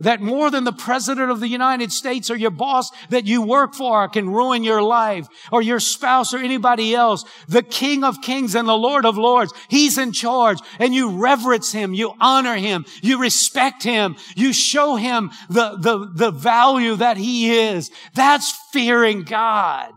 that 0.00 0.20
more 0.20 0.50
than 0.50 0.64
the 0.64 0.72
president 0.72 1.30
of 1.30 1.40
the 1.40 1.48
United 1.48 1.92
States 1.92 2.30
or 2.30 2.36
your 2.36 2.50
boss 2.50 2.90
that 3.10 3.26
you 3.26 3.42
work 3.42 3.74
for 3.74 4.08
can 4.08 4.30
ruin 4.30 4.64
your 4.64 4.82
life 4.82 5.28
or 5.52 5.62
your 5.62 5.78
spouse 5.80 6.32
or 6.32 6.38
anybody 6.38 6.94
else. 6.94 7.24
The 7.48 7.62
King 7.62 8.02
of 8.02 8.22
Kings 8.22 8.54
and 8.54 8.66
the 8.66 8.76
Lord 8.76 9.04
of 9.04 9.18
Lords, 9.18 9.52
He's 9.68 9.98
in 9.98 10.12
charge 10.12 10.58
and 10.78 10.94
you 10.94 11.20
reverence 11.20 11.72
Him, 11.72 11.94
you 11.94 12.14
honor 12.20 12.56
Him, 12.56 12.86
you 13.02 13.20
respect 13.20 13.82
Him, 13.82 14.16
you 14.34 14.52
show 14.52 14.96
Him 14.96 15.30
the, 15.48 15.76
the, 15.76 16.10
the 16.14 16.30
value 16.30 16.96
that 16.96 17.18
He 17.18 17.52
is. 17.52 17.90
That's 18.14 18.52
fearing 18.72 19.22
God. 19.22 19.92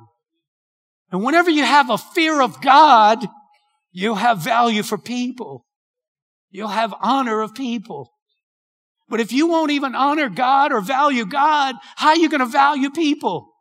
And 1.12 1.24
whenever 1.24 1.50
you 1.50 1.64
have 1.64 1.90
a 1.90 1.98
fear 1.98 2.42
of 2.42 2.60
God, 2.60 3.26
you'll 3.92 4.16
have 4.16 4.40
value 4.40 4.84
for 4.84 4.98
people. 4.98 5.66
You'll 6.50 6.68
have 6.68 6.94
honor 7.00 7.42
of 7.42 7.56
people. 7.56 8.12
But 9.10 9.20
if 9.20 9.32
you 9.32 9.48
won't 9.48 9.72
even 9.72 9.96
honor 9.96 10.30
God 10.30 10.72
or 10.72 10.82
value 10.82 11.26
God, 11.26 11.76
how 11.96 12.10
are 12.10 12.18
you 12.18 12.30
going 12.30 12.40
to 12.40 12.46
value 12.46 12.90
people? 12.90 13.54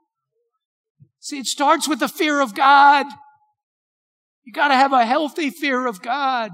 See, 1.20 1.38
it 1.38 1.46
starts 1.46 1.88
with 1.88 2.00
the 2.00 2.08
fear 2.08 2.40
of 2.40 2.54
God. 2.54 3.06
You 4.44 4.52
got 4.52 4.68
to 4.68 4.74
have 4.74 4.92
a 4.92 5.04
healthy 5.04 5.50
fear 5.50 5.86
of 5.86 6.02
God. 6.02 6.52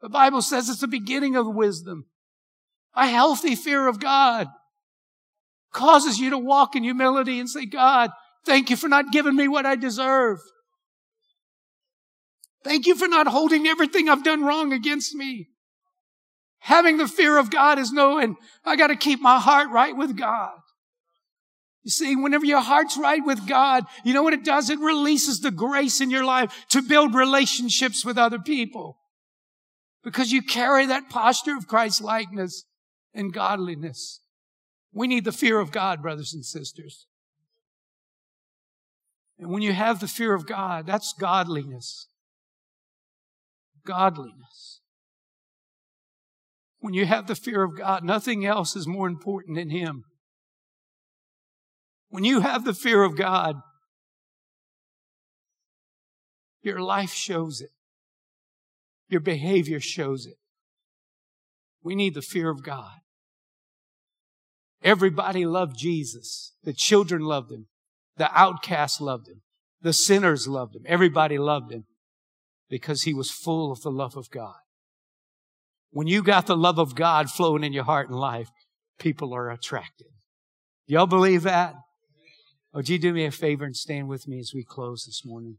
The 0.00 0.08
Bible 0.08 0.42
says 0.42 0.68
it's 0.68 0.80
the 0.80 0.88
beginning 0.88 1.36
of 1.36 1.46
wisdom. 1.46 2.06
A 2.94 3.06
healthy 3.06 3.54
fear 3.54 3.88
of 3.88 4.00
God 4.00 4.48
causes 5.72 6.18
you 6.18 6.30
to 6.30 6.38
walk 6.38 6.74
in 6.74 6.84
humility 6.84 7.38
and 7.38 7.48
say, 7.48 7.66
God, 7.66 8.10
thank 8.46 8.70
you 8.70 8.76
for 8.76 8.88
not 8.88 9.12
giving 9.12 9.36
me 9.36 9.48
what 9.48 9.66
I 9.66 9.76
deserve. 9.76 10.38
Thank 12.64 12.86
you 12.86 12.94
for 12.94 13.06
not 13.06 13.26
holding 13.26 13.66
everything 13.66 14.08
I've 14.08 14.24
done 14.24 14.42
wrong 14.42 14.72
against 14.72 15.14
me. 15.14 15.50
Having 16.66 16.96
the 16.96 17.06
fear 17.06 17.38
of 17.38 17.48
God 17.48 17.78
is 17.78 17.92
knowing 17.92 18.34
I 18.64 18.74
got 18.74 18.88
to 18.88 18.96
keep 18.96 19.20
my 19.20 19.38
heart 19.38 19.70
right 19.70 19.96
with 19.96 20.16
God. 20.16 20.58
You 21.84 21.92
see, 21.92 22.16
whenever 22.16 22.44
your 22.44 22.60
heart's 22.60 22.96
right 22.96 23.24
with 23.24 23.46
God, 23.46 23.84
you 24.04 24.12
know 24.12 24.24
what 24.24 24.32
it 24.32 24.42
does? 24.42 24.68
It 24.68 24.80
releases 24.80 25.38
the 25.38 25.52
grace 25.52 26.00
in 26.00 26.10
your 26.10 26.24
life 26.24 26.66
to 26.70 26.82
build 26.82 27.14
relationships 27.14 28.04
with 28.04 28.18
other 28.18 28.40
people. 28.40 28.98
Because 30.02 30.32
you 30.32 30.42
carry 30.42 30.86
that 30.86 31.08
posture 31.08 31.56
of 31.56 31.68
Christ 31.68 32.02
likeness 32.02 32.64
and 33.14 33.32
godliness. 33.32 34.18
We 34.92 35.06
need 35.06 35.24
the 35.24 35.30
fear 35.30 35.60
of 35.60 35.70
God, 35.70 36.02
brothers 36.02 36.34
and 36.34 36.44
sisters. 36.44 37.06
And 39.38 39.50
when 39.50 39.62
you 39.62 39.72
have 39.72 40.00
the 40.00 40.08
fear 40.08 40.34
of 40.34 40.48
God, 40.48 40.84
that's 40.84 41.12
godliness. 41.12 42.08
Godliness. 43.84 44.75
When 46.86 46.94
you 46.94 47.06
have 47.06 47.26
the 47.26 47.34
fear 47.34 47.64
of 47.64 47.76
God, 47.76 48.04
nothing 48.04 48.46
else 48.46 48.76
is 48.76 48.86
more 48.86 49.08
important 49.08 49.56
than 49.56 49.70
Him. 49.70 50.04
When 52.10 52.22
you 52.22 52.42
have 52.42 52.64
the 52.64 52.72
fear 52.72 53.02
of 53.02 53.16
God, 53.16 53.56
your 56.62 56.80
life 56.80 57.12
shows 57.12 57.60
it. 57.60 57.70
Your 59.08 59.20
behavior 59.20 59.80
shows 59.80 60.26
it. 60.26 60.36
We 61.82 61.96
need 61.96 62.14
the 62.14 62.22
fear 62.22 62.50
of 62.50 62.62
God. 62.62 62.98
Everybody 64.80 65.44
loved 65.44 65.76
Jesus. 65.76 66.52
The 66.62 66.72
children 66.72 67.22
loved 67.22 67.50
him. 67.50 67.66
The 68.16 68.30
outcasts 68.32 69.00
loved 69.00 69.26
him. 69.26 69.42
The 69.82 69.92
sinners 69.92 70.46
loved 70.46 70.76
him. 70.76 70.82
Everybody 70.86 71.36
loved 71.36 71.72
him 71.72 71.86
because 72.70 73.02
he 73.02 73.12
was 73.12 73.32
full 73.32 73.72
of 73.72 73.80
the 73.80 73.90
love 73.90 74.16
of 74.16 74.30
God. 74.30 74.54
When 75.96 76.08
you 76.08 76.22
got 76.22 76.46
the 76.46 76.58
love 76.58 76.78
of 76.78 76.94
God 76.94 77.30
flowing 77.30 77.64
in 77.64 77.72
your 77.72 77.84
heart 77.84 78.10
and 78.10 78.18
life, 78.18 78.50
people 78.98 79.32
are 79.32 79.48
attracted. 79.50 80.08
Do 80.86 80.92
y'all 80.92 81.06
believe 81.06 81.44
that? 81.44 81.74
Would 82.74 82.90
you 82.90 82.98
do 82.98 83.14
me 83.14 83.24
a 83.24 83.30
favor 83.30 83.64
and 83.64 83.74
stand 83.74 84.06
with 84.06 84.28
me 84.28 84.38
as 84.38 84.52
we 84.54 84.62
close 84.62 85.06
this 85.06 85.22
morning? 85.24 85.56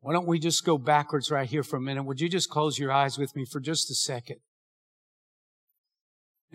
Why 0.00 0.12
don't 0.12 0.26
we 0.26 0.40
just 0.40 0.64
go 0.64 0.76
backwards 0.76 1.30
right 1.30 1.48
here 1.48 1.62
for 1.62 1.76
a 1.76 1.80
minute? 1.80 2.02
Would 2.02 2.20
you 2.20 2.28
just 2.28 2.50
close 2.50 2.80
your 2.80 2.90
eyes 2.90 3.16
with 3.16 3.36
me 3.36 3.44
for 3.44 3.60
just 3.60 3.92
a 3.92 3.94
second? 3.94 4.38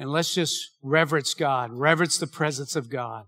And 0.02 0.10
let's 0.10 0.34
just 0.34 0.72
reverence 0.82 1.36
God, 1.36 1.72
reverence 1.72 2.18
the 2.18 2.26
presence 2.26 2.76
of 2.76 2.89
God. 2.89 3.26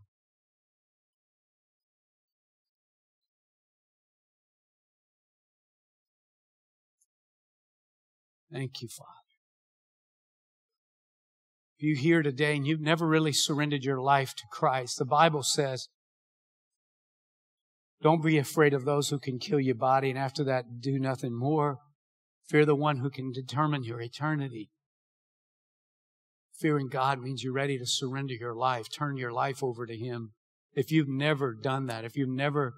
Thank 8.52 8.82
you, 8.82 8.88
Father. 8.88 9.10
If 11.78 11.84
you're 11.84 11.96
here 11.96 12.24
today 12.24 12.56
and 12.56 12.66
you've 12.66 12.82
never 12.82 13.08
really 13.08 13.34
surrendered 13.34 13.84
your 13.84 14.02
life 14.02 14.34
to 14.38 14.44
Christ, 14.52 14.98
the 14.98 15.06
Bible 15.06 15.44
says, 15.44 15.90
don't 18.02 18.24
be 18.24 18.40
afraid 18.40 18.74
of 18.74 18.84
those 18.84 19.10
who 19.10 19.20
can 19.20 19.38
kill 19.38 19.60
your 19.60 19.76
body 19.76 20.10
and 20.10 20.18
after 20.18 20.44
that 20.46 20.82
do 20.82 20.98
nothing 20.98 21.38
more. 21.38 21.78
Fear 22.50 22.66
the 22.66 22.74
one 22.74 22.98
who 22.98 23.12
can 23.12 23.32
determine 23.32 23.84
your 23.84 24.02
eternity. 24.02 24.72
Fearing 26.60 26.88
God 26.88 27.22
means 27.22 27.44
you're 27.44 27.54
ready 27.54 27.78
to 27.78 27.86
surrender 27.86 28.34
your 28.34 28.56
life, 28.56 28.88
turn 28.92 29.18
your 29.18 29.32
life 29.32 29.64
over 29.64 29.86
to 29.86 29.98
Him. 29.98 30.34
If 30.74 30.92
you've 30.92 31.10
never 31.10 31.54
done 31.54 31.88
that, 31.88 32.06
if 32.06 32.16
you've 32.16 32.30
never 32.30 32.74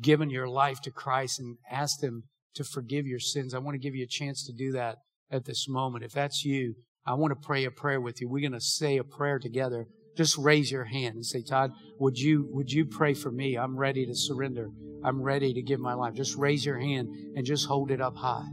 given 0.00 0.30
your 0.30 0.48
life 0.48 0.80
to 0.82 0.90
Christ 0.90 1.38
and 1.38 1.56
asked 1.70 2.02
Him 2.02 2.24
to 2.54 2.64
forgive 2.64 3.06
your 3.06 3.20
sins. 3.20 3.54
I 3.54 3.58
want 3.58 3.74
to 3.74 3.78
give 3.78 3.94
you 3.94 4.04
a 4.04 4.08
chance 4.08 4.44
to 4.46 4.52
do 4.52 4.72
that 4.72 4.96
at 5.30 5.44
this 5.44 5.68
moment. 5.68 6.04
If 6.04 6.12
that's 6.12 6.44
you, 6.44 6.74
I 7.06 7.14
want 7.14 7.30
to 7.30 7.46
pray 7.46 7.64
a 7.64 7.70
prayer 7.70 8.00
with 8.00 8.20
you. 8.20 8.28
We're 8.28 8.40
going 8.40 8.52
to 8.52 8.60
say 8.60 8.96
a 8.96 9.04
prayer 9.04 9.38
together. 9.38 9.86
Just 10.16 10.36
raise 10.38 10.70
your 10.70 10.84
hand 10.84 11.14
and 11.14 11.26
say, 11.26 11.42
Todd, 11.42 11.72
would 11.98 12.18
you, 12.18 12.48
would 12.50 12.70
you 12.70 12.86
pray 12.86 13.14
for 13.14 13.30
me? 13.30 13.56
I'm 13.56 13.76
ready 13.76 14.06
to 14.06 14.14
surrender. 14.14 14.70
I'm 15.04 15.22
ready 15.22 15.52
to 15.52 15.62
give 15.62 15.78
my 15.78 15.92
life. 15.94 16.14
Just 16.14 16.36
raise 16.36 16.64
your 16.64 16.78
hand 16.78 17.08
and 17.36 17.44
just 17.44 17.66
hold 17.66 17.90
it 17.90 18.00
up 18.00 18.16
high. 18.16 18.46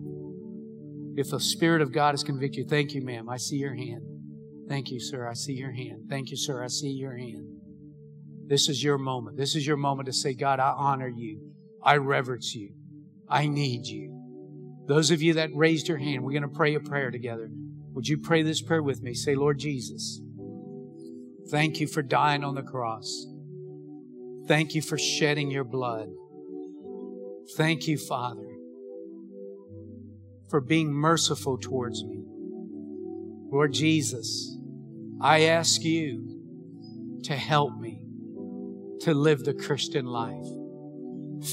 If 1.15 1.29
the 1.29 1.39
Spirit 1.39 1.81
of 1.81 1.91
God 1.91 2.11
has 2.11 2.23
convicted 2.23 2.57
you, 2.57 2.65
thank 2.67 2.93
you, 2.93 3.01
ma'am. 3.03 3.29
I 3.29 3.37
see 3.37 3.57
your 3.57 3.75
hand. 3.75 4.01
Thank 4.67 4.89
you, 4.89 4.99
sir. 4.99 5.27
I 5.27 5.33
see 5.33 5.53
your 5.53 5.71
hand. 5.71 6.05
Thank 6.09 6.31
you, 6.31 6.37
sir. 6.37 6.63
I 6.63 6.67
see 6.67 6.89
your 6.89 7.15
hand. 7.15 7.47
This 8.47 8.67
is 8.69 8.83
your 8.83 8.97
moment. 8.97 9.37
This 9.37 9.55
is 9.55 9.65
your 9.65 9.77
moment 9.77 10.07
to 10.07 10.13
say, 10.13 10.33
God, 10.33 10.59
I 10.59 10.73
honor 10.75 11.07
you. 11.07 11.39
I 11.83 11.97
reverence 11.97 12.55
you. 12.55 12.69
I 13.29 13.47
need 13.47 13.85
you. 13.85 14.19
Those 14.87 15.11
of 15.11 15.21
you 15.21 15.35
that 15.35 15.49
raised 15.53 15.87
your 15.87 15.97
hand, 15.97 16.23
we're 16.23 16.31
going 16.31 16.43
to 16.43 16.49
pray 16.49 16.75
a 16.75 16.79
prayer 16.79 17.11
together. 17.11 17.49
Would 17.93 18.07
you 18.07 18.17
pray 18.17 18.41
this 18.41 18.61
prayer 18.61 18.83
with 18.83 19.01
me? 19.01 19.13
Say, 19.13 19.35
Lord 19.35 19.59
Jesus, 19.59 20.21
thank 21.51 21.79
you 21.79 21.87
for 21.87 22.01
dying 22.01 22.43
on 22.43 22.55
the 22.55 22.63
cross. 22.63 23.27
Thank 24.47 24.75
you 24.75 24.81
for 24.81 24.97
shedding 24.97 25.51
your 25.51 25.63
blood. 25.63 26.09
Thank 27.55 27.87
you, 27.87 27.97
Father, 27.97 28.52
for 30.53 30.61
being 30.61 30.93
merciful 30.93 31.57
towards 31.57 32.03
me. 32.03 32.23
Lord 33.51 33.73
Jesus, 33.73 34.55
I 35.19 35.45
ask 35.45 35.81
you 35.81 37.19
to 37.23 37.35
help 37.35 37.75
me 37.79 38.05
to 38.99 39.15
live 39.15 39.43
the 39.43 39.55
Christian 39.55 40.05
life. 40.05 40.45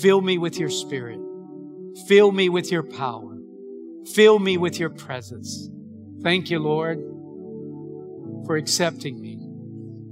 Fill 0.03 0.21
me 0.21 0.37
with 0.37 0.59
your 0.59 0.69
spirit. 0.69 1.19
Fill 2.09 2.31
me 2.31 2.51
with 2.51 2.71
your 2.71 2.83
power. 2.83 3.39
Fill 4.13 4.39
me 4.39 4.59
with 4.59 4.79
your 4.79 4.91
presence. 4.91 5.71
Thank 6.23 6.51
you, 6.51 6.59
Lord, 6.59 6.99
for 8.45 8.57
accepting 8.57 9.19
me 9.19 9.39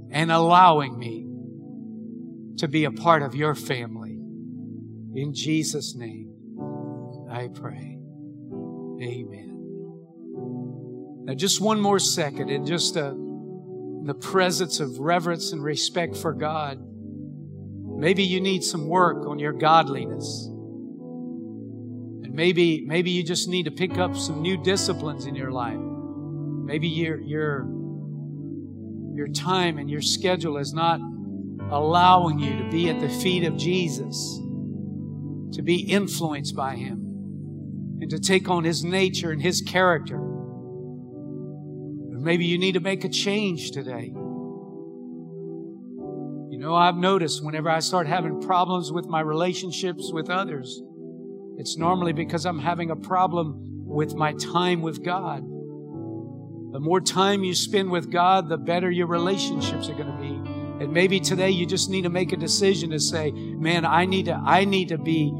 and 0.09 0.31
allowing 0.31 0.97
me 0.97 1.27
to 2.57 2.67
be 2.67 2.85
a 2.85 2.91
part 2.91 3.21
of 3.21 3.35
your 3.35 3.53
family. 3.53 4.17
In 5.13 5.31
Jesus' 5.35 5.93
name, 5.93 6.33
I 7.29 7.49
pray. 7.49 7.98
Amen. 9.01 9.49
Now, 11.25 11.33
just 11.35 11.61
one 11.61 11.79
more 11.79 11.99
second, 11.99 12.49
and 12.49 12.65
just 12.65 12.97
uh, 12.97 13.13
the 14.03 14.15
presence 14.15 14.79
of 14.79 14.99
reverence 14.99 15.51
and 15.51 15.63
respect 15.63 16.17
for 16.17 16.33
God, 16.33 16.79
maybe 16.79 18.23
you 18.23 18.41
need 18.41 18.63
some 18.63 18.87
work 18.87 19.27
on 19.27 19.37
your 19.39 19.53
godliness. 19.53 20.47
And 20.47 22.33
maybe, 22.33 22.83
maybe 22.85 23.11
you 23.11 23.23
just 23.23 23.47
need 23.47 23.65
to 23.65 23.71
pick 23.71 23.97
up 23.97 24.15
some 24.15 24.41
new 24.41 24.57
disciplines 24.57 25.25
in 25.27 25.35
your 25.35 25.51
life. 25.51 25.77
Maybe 25.79 26.87
your, 26.87 27.19
your, 27.21 27.67
your 29.13 29.27
time 29.27 29.77
and 29.77 29.89
your 29.89 30.01
schedule 30.01 30.57
is 30.57 30.73
not 30.73 30.99
allowing 31.71 32.39
you 32.39 32.57
to 32.57 32.69
be 32.69 32.89
at 32.89 32.99
the 32.99 33.09
feet 33.09 33.43
of 33.43 33.55
Jesus, 33.57 34.39
to 35.53 35.61
be 35.61 35.81
influenced 35.81 36.55
by 36.55 36.75
Him, 36.75 37.08
and 38.09 38.21
to 38.23 38.27
take 38.27 38.49
on 38.49 38.63
His 38.63 38.83
nature 38.83 39.31
and 39.31 39.41
His 39.41 39.61
character. 39.61 40.19
Maybe 42.21 42.45
you 42.45 42.57
need 42.57 42.73
to 42.73 42.79
make 42.79 43.05
a 43.05 43.09
change 43.09 43.71
today. 43.71 44.11
You 46.49 46.57
know, 46.59 46.75
I've 46.75 46.97
noticed 46.97 47.43
whenever 47.43 47.69
I 47.69 47.79
start 47.79 48.07
having 48.07 48.41
problems 48.41 48.91
with 48.91 49.05
my 49.07 49.21
relationships 49.21 50.11
with 50.11 50.29
others, 50.29 50.81
it's 51.57 51.77
normally 51.77 52.13
because 52.13 52.45
I'm 52.45 52.59
having 52.59 52.91
a 52.91 52.95
problem 52.95 53.85
with 53.85 54.13
my 54.15 54.33
time 54.33 54.81
with 54.81 55.03
God. 55.03 55.43
The 56.71 56.79
more 56.79 57.01
time 57.01 57.43
you 57.43 57.55
spend 57.55 57.89
with 57.89 58.11
God, 58.11 58.49
the 58.49 58.57
better 58.57 58.91
your 58.91 59.07
relationships 59.07 59.89
are 59.89 59.95
going 59.95 60.11
to 60.11 60.21
be. 60.21 60.83
And 60.83 60.93
maybe 60.93 61.19
today 61.19 61.49
you 61.49 61.65
just 61.65 61.89
need 61.89 62.03
to 62.03 62.09
make 62.09 62.31
a 62.31 62.37
decision 62.37 62.91
to 62.91 62.99
say, 62.99 63.31
man, 63.31 63.85
I 63.85 64.05
need 64.05 64.25
to, 64.25 64.33
I 64.35 64.65
need 64.65 64.89
to 64.89 64.97
be, 64.97 65.33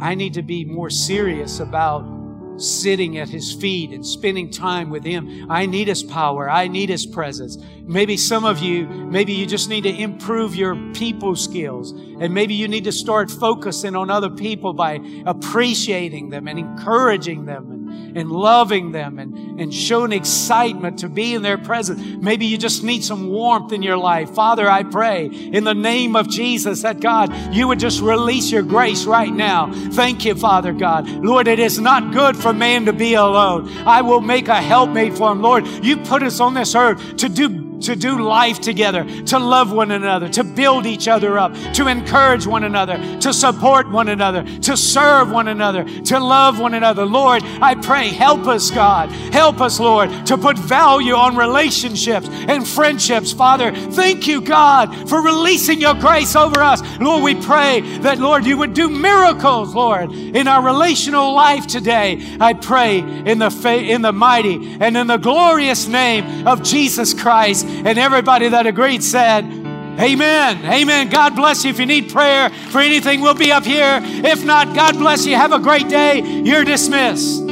I 0.00 0.14
need 0.14 0.34
to 0.34 0.42
be 0.42 0.64
more 0.64 0.90
serious 0.90 1.60
about 1.60 2.20
sitting 2.56 3.18
at 3.18 3.28
his 3.28 3.52
feet 3.52 3.90
and 3.90 4.04
spending 4.04 4.50
time 4.50 4.90
with 4.90 5.04
him. 5.04 5.50
I 5.50 5.66
need 5.66 5.88
his 5.88 6.02
power. 6.02 6.48
I 6.50 6.68
need 6.68 6.88
his 6.90 7.06
presence. 7.06 7.56
Maybe 7.84 8.16
some 8.16 8.44
of 8.44 8.58
you, 8.58 8.86
maybe 8.86 9.32
you 9.32 9.46
just 9.46 9.68
need 9.68 9.84
to 9.84 9.94
improve 9.94 10.54
your 10.54 10.76
people 10.92 11.36
skills. 11.36 11.92
And 11.92 12.34
maybe 12.34 12.54
you 12.54 12.68
need 12.68 12.84
to 12.84 12.92
start 12.92 13.30
focusing 13.30 13.96
on 13.96 14.10
other 14.10 14.30
people 14.30 14.74
by 14.74 15.00
appreciating 15.26 16.28
them 16.28 16.48
and 16.48 16.58
encouraging 16.58 17.46
them 17.46 17.79
and 17.90 18.30
loving 18.30 18.92
them 18.92 19.18
and, 19.18 19.60
and 19.60 19.72
showing 19.72 20.12
excitement 20.12 20.98
to 21.00 21.08
be 21.08 21.34
in 21.34 21.42
their 21.42 21.58
presence. 21.58 22.00
Maybe 22.20 22.46
you 22.46 22.58
just 22.58 22.82
need 22.82 23.04
some 23.04 23.28
warmth 23.28 23.72
in 23.72 23.82
your 23.82 23.96
life. 23.96 24.30
Father, 24.30 24.68
I 24.68 24.82
pray 24.82 25.26
in 25.26 25.64
the 25.64 25.74
name 25.74 26.16
of 26.16 26.28
Jesus 26.28 26.82
that 26.82 27.00
God, 27.00 27.32
you 27.54 27.68
would 27.68 27.78
just 27.78 28.00
release 28.00 28.50
your 28.50 28.62
grace 28.62 29.04
right 29.04 29.32
now. 29.32 29.72
Thank 29.92 30.24
you, 30.24 30.34
Father 30.34 30.72
God. 30.72 31.08
Lord, 31.08 31.48
it 31.48 31.58
is 31.58 31.78
not 31.78 32.12
good 32.12 32.36
for 32.36 32.52
man 32.52 32.86
to 32.86 32.92
be 32.92 33.14
alone. 33.14 33.68
I 33.86 34.02
will 34.02 34.20
make 34.20 34.48
a 34.48 34.60
helpmate 34.60 35.16
for 35.16 35.32
him. 35.32 35.42
Lord, 35.42 35.66
you 35.84 35.96
put 35.96 36.22
us 36.22 36.40
on 36.40 36.54
this 36.54 36.74
earth 36.74 37.16
to 37.18 37.28
do 37.28 37.59
to 37.80 37.96
do 37.96 38.22
life 38.22 38.60
together, 38.60 39.04
to 39.24 39.38
love 39.38 39.72
one 39.72 39.90
another, 39.90 40.28
to 40.28 40.44
build 40.44 40.86
each 40.86 41.08
other 41.08 41.38
up, 41.38 41.54
to 41.74 41.88
encourage 41.88 42.46
one 42.46 42.64
another, 42.64 42.96
to 43.20 43.32
support 43.32 43.90
one 43.90 44.08
another, 44.08 44.42
to 44.60 44.76
serve 44.76 45.30
one 45.30 45.48
another, 45.48 45.84
to 46.02 46.18
love 46.18 46.60
one 46.60 46.74
another. 46.74 47.04
Lord, 47.04 47.42
I 47.44 47.74
pray, 47.74 48.08
help 48.08 48.46
us, 48.46 48.70
God. 48.70 49.10
Help 49.32 49.60
us, 49.60 49.80
Lord, 49.80 50.26
to 50.26 50.36
put 50.36 50.58
value 50.58 51.14
on 51.14 51.36
relationships 51.36 52.28
and 52.30 52.66
friendships. 52.66 53.32
Father, 53.32 53.74
thank 53.74 54.26
you, 54.26 54.40
God, 54.40 55.08
for 55.08 55.22
releasing 55.22 55.80
your 55.80 55.94
grace 55.94 56.36
over 56.36 56.60
us. 56.60 56.82
Lord, 57.00 57.22
we 57.22 57.34
pray 57.34 57.80
that, 58.00 58.18
Lord, 58.18 58.44
you 58.44 58.56
would 58.58 58.74
do 58.74 58.88
miracles, 58.88 59.74
Lord, 59.74 60.12
in 60.12 60.48
our 60.48 60.64
relational 60.64 61.32
life 61.32 61.66
today. 61.66 62.36
I 62.40 62.54
pray 62.54 62.98
in 62.98 63.38
the, 63.38 63.50
fa- 63.50 63.82
in 63.82 64.02
the 64.02 64.12
mighty 64.12 64.76
and 64.80 64.96
in 64.96 65.06
the 65.06 65.16
glorious 65.16 65.86
name 65.86 66.46
of 66.46 66.62
Jesus 66.62 67.14
Christ. 67.14 67.66
And 67.84 67.98
everybody 67.98 68.48
that 68.48 68.66
agreed 68.66 69.02
said, 69.02 69.44
Amen. 69.44 70.64
Amen. 70.64 71.10
God 71.10 71.36
bless 71.36 71.64
you. 71.64 71.70
If 71.70 71.78
you 71.78 71.86
need 71.86 72.10
prayer 72.10 72.48
for 72.70 72.80
anything, 72.80 73.20
we'll 73.20 73.34
be 73.34 73.52
up 73.52 73.64
here. 73.64 74.00
If 74.02 74.44
not, 74.44 74.74
God 74.74 74.94
bless 74.94 75.26
you. 75.26 75.36
Have 75.36 75.52
a 75.52 75.58
great 75.58 75.88
day. 75.88 76.20
You're 76.20 76.64
dismissed. 76.64 77.49